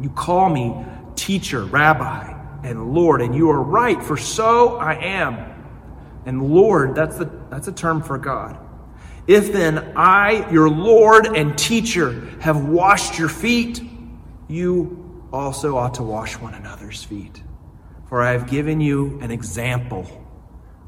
You 0.00 0.10
call 0.10 0.48
me 0.50 0.74
teacher, 1.16 1.64
rabbi, 1.64 2.36
and 2.62 2.92
Lord, 2.92 3.22
and 3.22 3.34
you 3.34 3.50
are 3.50 3.62
right, 3.62 4.02
for 4.02 4.16
so 4.16 4.76
I 4.76 4.94
am. 4.94 5.46
And 6.26 6.52
Lord, 6.52 6.94
that's, 6.94 7.16
the, 7.16 7.30
that's 7.50 7.68
a 7.68 7.72
term 7.72 8.02
for 8.02 8.18
God. 8.18 8.58
If 9.26 9.52
then 9.52 9.92
I, 9.96 10.50
your 10.50 10.68
Lord 10.68 11.26
and 11.26 11.56
teacher, 11.56 12.28
have 12.40 12.64
washed 12.64 13.18
your 13.18 13.28
feet, 13.28 13.82
you 14.48 15.28
also 15.32 15.76
ought 15.76 15.94
to 15.94 16.02
wash 16.02 16.38
one 16.38 16.54
another's 16.54 17.02
feet. 17.02 17.42
For 18.08 18.22
I 18.22 18.32
have 18.32 18.48
given 18.48 18.80
you 18.80 19.18
an 19.22 19.30
example 19.30 20.19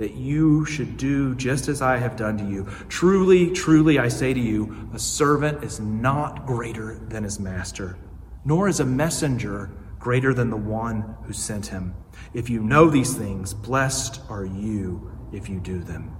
that 0.03 0.15
you 0.15 0.65
should 0.65 0.97
do 0.97 1.33
just 1.37 1.69
as 1.69 1.81
I 1.81 1.97
have 1.97 2.17
done 2.17 2.37
to 2.39 2.45
you. 2.45 2.67
Truly, 2.89 3.53
truly, 3.53 4.01
I 4.01 4.09
say 4.09 4.35
to 4.35 4.41
you, 4.41 4.89
a 4.93 4.99
servant 4.99 5.63
is 5.63 5.79
not 5.79 6.45
greater 6.45 6.99
than 7.07 7.23
his 7.23 7.39
master, 7.39 7.97
nor 8.45 8.67
is 8.69 8.81
a 8.81 8.85
messenger 8.85 9.71
greater 10.01 10.35
than 10.35 10.51
the 10.51 10.57
one 10.57 11.15
who 11.23 11.33
sent 11.33 11.67
him. 11.67 11.95
If 12.35 12.51
you 12.51 12.61
know 12.61 12.91
these 12.91 13.15
things, 13.15 13.55
blessed 13.55 14.21
are 14.29 14.45
you 14.45 15.13
if 15.33 15.49
you 15.49 15.61
do 15.61 15.79
them. 15.79 16.17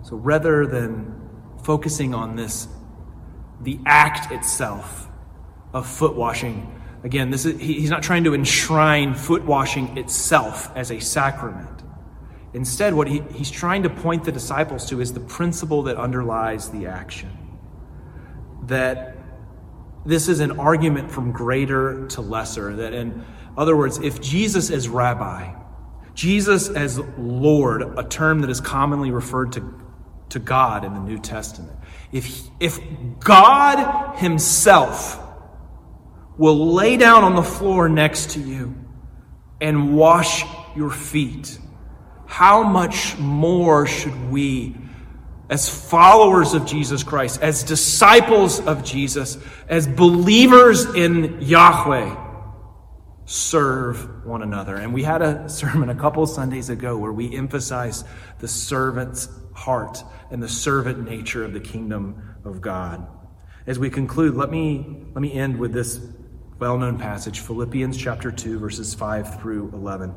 So 0.00 0.16
rather 0.16 0.66
than 0.66 1.28
focusing 1.62 2.14
on 2.14 2.36
this, 2.36 2.68
the 3.60 3.78
act 3.84 4.32
itself 4.32 5.08
of 5.74 5.86
foot 5.86 6.16
washing, 6.16 6.74
again, 7.02 7.28
this 7.28 7.44
is, 7.44 7.60
he's 7.60 7.90
not 7.90 8.02
trying 8.02 8.24
to 8.24 8.32
enshrine 8.32 9.12
foot 9.12 9.44
washing 9.44 9.98
itself 9.98 10.74
as 10.74 10.90
a 10.90 11.00
sacrament. 11.00 11.82
Instead, 12.54 12.94
what 12.94 13.08
he, 13.08 13.20
he's 13.34 13.50
trying 13.50 13.82
to 13.82 13.90
point 13.90 14.24
the 14.24 14.32
disciples 14.32 14.86
to 14.86 15.00
is 15.00 15.12
the 15.12 15.20
principle 15.20 15.82
that 15.82 15.96
underlies 15.96 16.70
the 16.70 16.86
action. 16.86 17.30
That 18.62 19.16
this 20.06 20.28
is 20.28 20.38
an 20.38 20.58
argument 20.60 21.10
from 21.10 21.32
greater 21.32 22.06
to 22.08 22.20
lesser. 22.20 22.76
That, 22.76 22.92
in 22.92 23.24
other 23.56 23.76
words, 23.76 23.98
if 23.98 24.20
Jesus 24.20 24.70
as 24.70 24.88
rabbi, 24.88 25.52
Jesus 26.14 26.68
as 26.68 27.00
Lord, 27.18 27.82
a 27.98 28.04
term 28.04 28.40
that 28.42 28.50
is 28.50 28.60
commonly 28.60 29.10
referred 29.10 29.52
to, 29.52 29.80
to 30.28 30.38
God 30.38 30.84
in 30.84 30.94
the 30.94 31.00
New 31.00 31.18
Testament, 31.18 31.76
if, 32.12 32.48
if 32.60 32.78
God 33.18 34.16
Himself 34.18 35.20
will 36.38 36.72
lay 36.72 36.96
down 36.96 37.24
on 37.24 37.34
the 37.34 37.42
floor 37.42 37.88
next 37.88 38.30
to 38.32 38.40
you 38.40 38.76
and 39.60 39.96
wash 39.96 40.44
your 40.76 40.90
feet, 40.90 41.58
how 42.34 42.64
much 42.64 43.16
more 43.16 43.86
should 43.86 44.28
we, 44.28 44.74
as 45.48 45.68
followers 45.68 46.52
of 46.52 46.66
Jesus 46.66 47.04
Christ, 47.04 47.40
as 47.40 47.62
disciples 47.62 48.58
of 48.58 48.82
Jesus, 48.82 49.38
as 49.68 49.86
believers 49.86 50.84
in 50.96 51.40
Yahweh, 51.40 52.16
serve 53.24 54.26
one 54.26 54.42
another? 54.42 54.74
And 54.74 54.92
we 54.92 55.04
had 55.04 55.22
a 55.22 55.48
sermon 55.60 55.90
a 55.90 55.94
couple 55.94 56.26
Sundays 56.26 56.70
ago 56.70 56.98
where 56.98 57.12
we 57.12 57.36
emphasized 57.36 58.04
the 58.40 58.48
servant's 58.48 59.28
heart 59.54 60.02
and 60.32 60.42
the 60.42 60.48
servant 60.48 61.08
nature 61.08 61.44
of 61.44 61.52
the 61.52 61.60
kingdom 61.60 62.34
of 62.44 62.60
God. 62.60 63.06
As 63.64 63.78
we 63.78 63.90
conclude, 63.90 64.34
let 64.34 64.50
me, 64.50 65.04
let 65.14 65.22
me 65.22 65.32
end 65.32 65.56
with 65.56 65.72
this 65.72 66.00
well 66.58 66.78
known 66.78 66.98
passage, 66.98 67.38
Philippians 67.38 67.96
chapter 67.96 68.32
2, 68.32 68.58
verses 68.58 68.92
5 68.92 69.40
through 69.40 69.70
11 69.72 70.16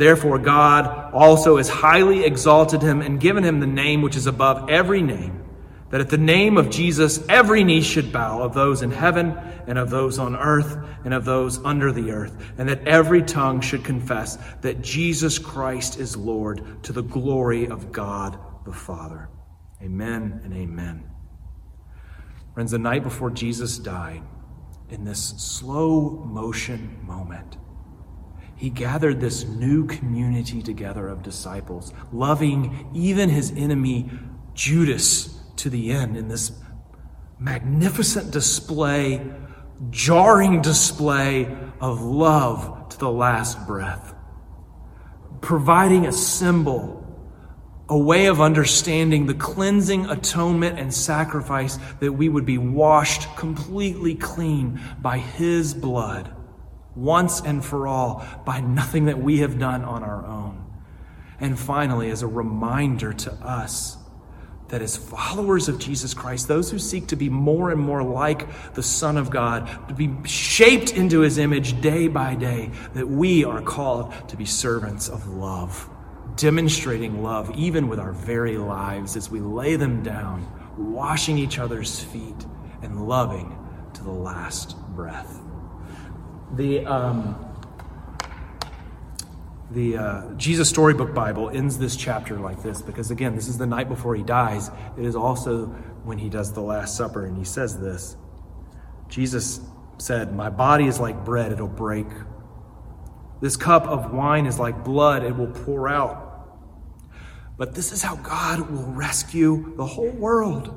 Therefore, 0.00 0.38
God 0.38 1.12
also 1.12 1.58
has 1.58 1.68
highly 1.68 2.24
exalted 2.24 2.80
him 2.80 3.02
and 3.02 3.20
given 3.20 3.44
him 3.44 3.60
the 3.60 3.66
name 3.66 4.00
which 4.00 4.16
is 4.16 4.26
above 4.26 4.70
every 4.70 5.02
name, 5.02 5.44
that 5.90 6.00
at 6.00 6.08
the 6.08 6.16
name 6.16 6.56
of 6.56 6.70
Jesus 6.70 7.22
every 7.28 7.64
knee 7.64 7.82
should 7.82 8.10
bow 8.10 8.40
of 8.40 8.54
those 8.54 8.80
in 8.80 8.92
heaven 8.92 9.36
and 9.66 9.76
of 9.76 9.90
those 9.90 10.18
on 10.18 10.34
earth 10.34 10.74
and 11.04 11.12
of 11.12 11.26
those 11.26 11.62
under 11.66 11.92
the 11.92 12.12
earth, 12.12 12.34
and 12.56 12.66
that 12.66 12.88
every 12.88 13.22
tongue 13.22 13.60
should 13.60 13.84
confess 13.84 14.38
that 14.62 14.80
Jesus 14.80 15.38
Christ 15.38 16.00
is 16.00 16.16
Lord 16.16 16.82
to 16.84 16.94
the 16.94 17.02
glory 17.02 17.66
of 17.66 17.92
God 17.92 18.38
the 18.64 18.72
Father. 18.72 19.28
Amen 19.82 20.40
and 20.44 20.54
amen. 20.54 21.10
Friends, 22.54 22.70
the 22.70 22.78
night 22.78 23.02
before 23.02 23.28
Jesus 23.28 23.76
died, 23.76 24.22
in 24.88 25.04
this 25.04 25.20
slow 25.36 26.24
motion 26.24 26.98
moment, 27.06 27.58
he 28.60 28.68
gathered 28.68 29.20
this 29.20 29.46
new 29.46 29.86
community 29.86 30.60
together 30.60 31.08
of 31.08 31.22
disciples, 31.22 31.94
loving 32.12 32.90
even 32.92 33.30
his 33.30 33.52
enemy 33.52 34.10
Judas 34.52 35.34
to 35.56 35.70
the 35.70 35.90
end 35.90 36.14
in 36.14 36.28
this 36.28 36.52
magnificent 37.38 38.30
display, 38.30 39.26
jarring 39.88 40.60
display 40.60 41.56
of 41.80 42.02
love 42.02 42.90
to 42.90 42.98
the 42.98 43.10
last 43.10 43.66
breath, 43.66 44.14
providing 45.40 46.04
a 46.04 46.12
symbol, 46.12 47.02
a 47.88 47.96
way 47.96 48.26
of 48.26 48.42
understanding 48.42 49.24
the 49.24 49.32
cleansing 49.32 50.04
atonement 50.10 50.78
and 50.78 50.92
sacrifice 50.92 51.78
that 52.00 52.12
we 52.12 52.28
would 52.28 52.44
be 52.44 52.58
washed 52.58 53.34
completely 53.36 54.14
clean 54.14 54.78
by 55.00 55.16
his 55.16 55.72
blood 55.72 56.30
once 56.96 57.40
and 57.40 57.64
for 57.64 57.86
all 57.86 58.24
by 58.44 58.60
nothing 58.60 59.06
that 59.06 59.18
we 59.18 59.38
have 59.38 59.58
done 59.58 59.84
on 59.84 60.02
our 60.02 60.24
own. 60.26 60.64
And 61.40 61.58
finally, 61.58 62.10
as 62.10 62.22
a 62.22 62.26
reminder 62.26 63.12
to 63.12 63.32
us 63.32 63.96
that 64.68 64.82
as 64.82 64.96
followers 64.96 65.68
of 65.68 65.78
Jesus 65.78 66.14
Christ, 66.14 66.46
those 66.46 66.70
who 66.70 66.78
seek 66.78 67.08
to 67.08 67.16
be 67.16 67.28
more 67.28 67.70
and 67.70 67.80
more 67.80 68.02
like 68.02 68.74
the 68.74 68.82
Son 68.82 69.16
of 69.16 69.30
God, 69.30 69.68
to 69.88 69.94
be 69.94 70.10
shaped 70.24 70.92
into 70.92 71.20
his 71.20 71.38
image 71.38 71.80
day 71.80 72.08
by 72.08 72.34
day, 72.34 72.70
that 72.94 73.08
we 73.08 73.44
are 73.44 73.60
called 73.60 74.12
to 74.28 74.36
be 74.36 74.44
servants 74.44 75.08
of 75.08 75.26
love, 75.28 75.88
demonstrating 76.36 77.22
love 77.22 77.50
even 77.56 77.88
with 77.88 77.98
our 77.98 78.12
very 78.12 78.58
lives 78.58 79.16
as 79.16 79.28
we 79.28 79.40
lay 79.40 79.74
them 79.76 80.02
down, 80.02 80.46
washing 80.76 81.36
each 81.36 81.58
other's 81.58 81.98
feet, 81.98 82.46
and 82.82 83.08
loving 83.08 83.56
to 83.94 84.04
the 84.04 84.10
last 84.10 84.76
breath. 84.94 85.39
The, 86.54 86.84
um, 86.84 87.46
the 89.70 89.96
uh, 89.96 90.34
Jesus 90.34 90.68
Storybook 90.68 91.14
Bible 91.14 91.48
ends 91.50 91.78
this 91.78 91.96
chapter 91.96 92.38
like 92.38 92.62
this 92.62 92.82
because, 92.82 93.10
again, 93.10 93.36
this 93.36 93.46
is 93.46 93.56
the 93.56 93.66
night 93.66 93.88
before 93.88 94.16
he 94.16 94.22
dies. 94.22 94.70
It 94.98 95.04
is 95.04 95.14
also 95.14 95.66
when 96.04 96.18
he 96.18 96.28
does 96.28 96.52
the 96.52 96.60
Last 96.60 96.96
Supper, 96.96 97.26
and 97.26 97.36
he 97.36 97.44
says 97.44 97.78
this 97.78 98.16
Jesus 99.08 99.60
said, 99.98 100.34
My 100.34 100.50
body 100.50 100.86
is 100.86 100.98
like 100.98 101.24
bread, 101.24 101.52
it'll 101.52 101.68
break. 101.68 102.06
This 103.40 103.56
cup 103.56 103.86
of 103.86 104.12
wine 104.12 104.46
is 104.46 104.58
like 104.58 104.84
blood, 104.84 105.22
it 105.24 105.36
will 105.36 105.50
pour 105.50 105.88
out. 105.88 106.26
But 107.56 107.74
this 107.74 107.92
is 107.92 108.02
how 108.02 108.16
God 108.16 108.70
will 108.70 108.86
rescue 108.86 109.74
the 109.76 109.86
whole 109.86 110.10
world. 110.10 110.76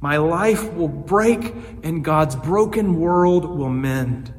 My 0.00 0.18
life 0.18 0.72
will 0.74 0.88
break, 0.88 1.54
and 1.82 2.04
God's 2.04 2.36
broken 2.36 3.00
world 3.00 3.44
will 3.44 3.70
mend. 3.70 4.34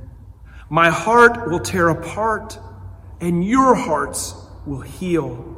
My 0.69 0.89
heart 0.89 1.49
will 1.49 1.59
tear 1.59 1.89
apart, 1.89 2.59
and 3.21 3.45
your 3.45 3.75
hearts 3.75 4.35
will 4.65 4.81
heal. 4.81 5.53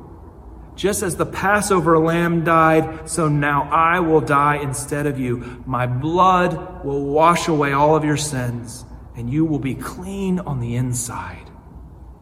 Just 0.76 1.04
as 1.04 1.18
the 1.18 1.26
Passover 1.26 1.98
lamb 2.00 2.44
died, 2.44 3.10
so 3.10 3.28
now 3.28 3.64
I 3.72 4.00
will 4.00 4.22
die 4.22 4.58
instead 4.58 5.08
of 5.08 5.20
you. 5.20 5.64
My 5.66 5.88
blood 5.88 6.86
will 6.86 7.06
wash 7.06 7.48
away 7.48 7.74
all 7.74 7.96
of 7.96 8.06
your 8.06 8.18
sins, 8.18 8.86
and 9.16 9.30
you 9.30 9.44
will 9.46 9.60
be 9.60 9.76
clean 9.76 10.40
on 10.40 10.60
the 10.60 10.76
inside 10.76 11.50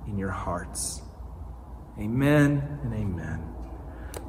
in 0.07 0.17
your 0.17 0.31
hearts. 0.31 1.01
Amen 1.99 2.79
and 2.83 2.93
amen. 2.93 3.46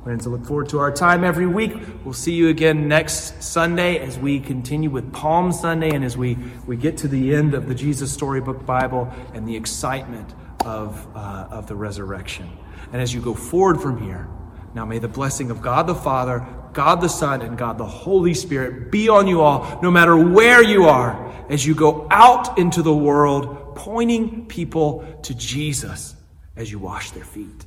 Friends, 0.09 0.27
I 0.27 0.31
look 0.31 0.47
forward 0.47 0.71
to 0.71 0.79
our 0.79 0.91
time 0.91 1.23
every 1.23 1.47
week. 1.47 1.75
We'll 2.03 2.15
see 2.15 2.33
you 2.33 2.49
again 2.49 2.89
next 2.89 3.43
Sunday 3.43 3.99
as 3.99 4.19
we 4.19 4.41
continue 4.41 4.89
with 4.89 5.13
Palm 5.13 5.53
Sunday 5.53 5.91
and 5.91 6.03
as 6.03 6.17
we, 6.17 6.39
we 6.67 6.79
get 6.79 6.97
to 6.97 7.09
the 7.09 7.35
end 7.35 7.53
of 7.53 7.69
the 7.69 7.75
Jesus 7.75 8.11
Storybook 8.11 8.65
Bible 8.65 9.13
and 9.35 9.47
the 9.47 9.55
excitement 9.55 10.35
of, 10.65 11.07
uh, 11.15 11.49
of 11.51 11.67
the 11.67 11.77
resurrection. 11.77 12.49
And 12.91 13.03
as 13.03 13.13
you 13.13 13.21
go 13.21 13.35
forward 13.35 13.83
from 13.83 14.03
here, 14.03 14.27
now 14.73 14.87
may 14.87 14.99
the 14.99 15.09
blessing 15.09 15.51
of 15.51 15.61
God 15.61 15.87
the 15.87 15.95
Father, 15.95 16.47
God 16.73 17.03
the 17.03 17.09
Son, 17.09 17.43
and 17.43 17.59
God 17.59 17.77
the 17.77 17.85
Holy 17.85 18.33
Spirit 18.33 18.91
be 18.91 19.11
on 19.11 19.27
you 19.27 19.43
all, 19.43 19.79
no 19.83 19.91
matter 19.91 20.17
where 20.17 20.63
you 20.63 20.87
are, 20.87 21.47
as 21.51 21.67
you 21.67 21.75
go 21.75 22.09
out 22.11 22.57
into 22.57 22.81
the 22.81 22.97
world, 22.97 23.77
pointing 23.77 24.47
people 24.47 25.05
to 25.25 25.35
Jesus 25.35 26.17
as 26.57 26.73
you 26.73 26.79
wash 26.79 27.11
their 27.11 27.25
feet. 27.25 27.67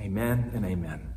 Amen 0.00 0.50
and 0.54 0.64
amen. 0.64 1.13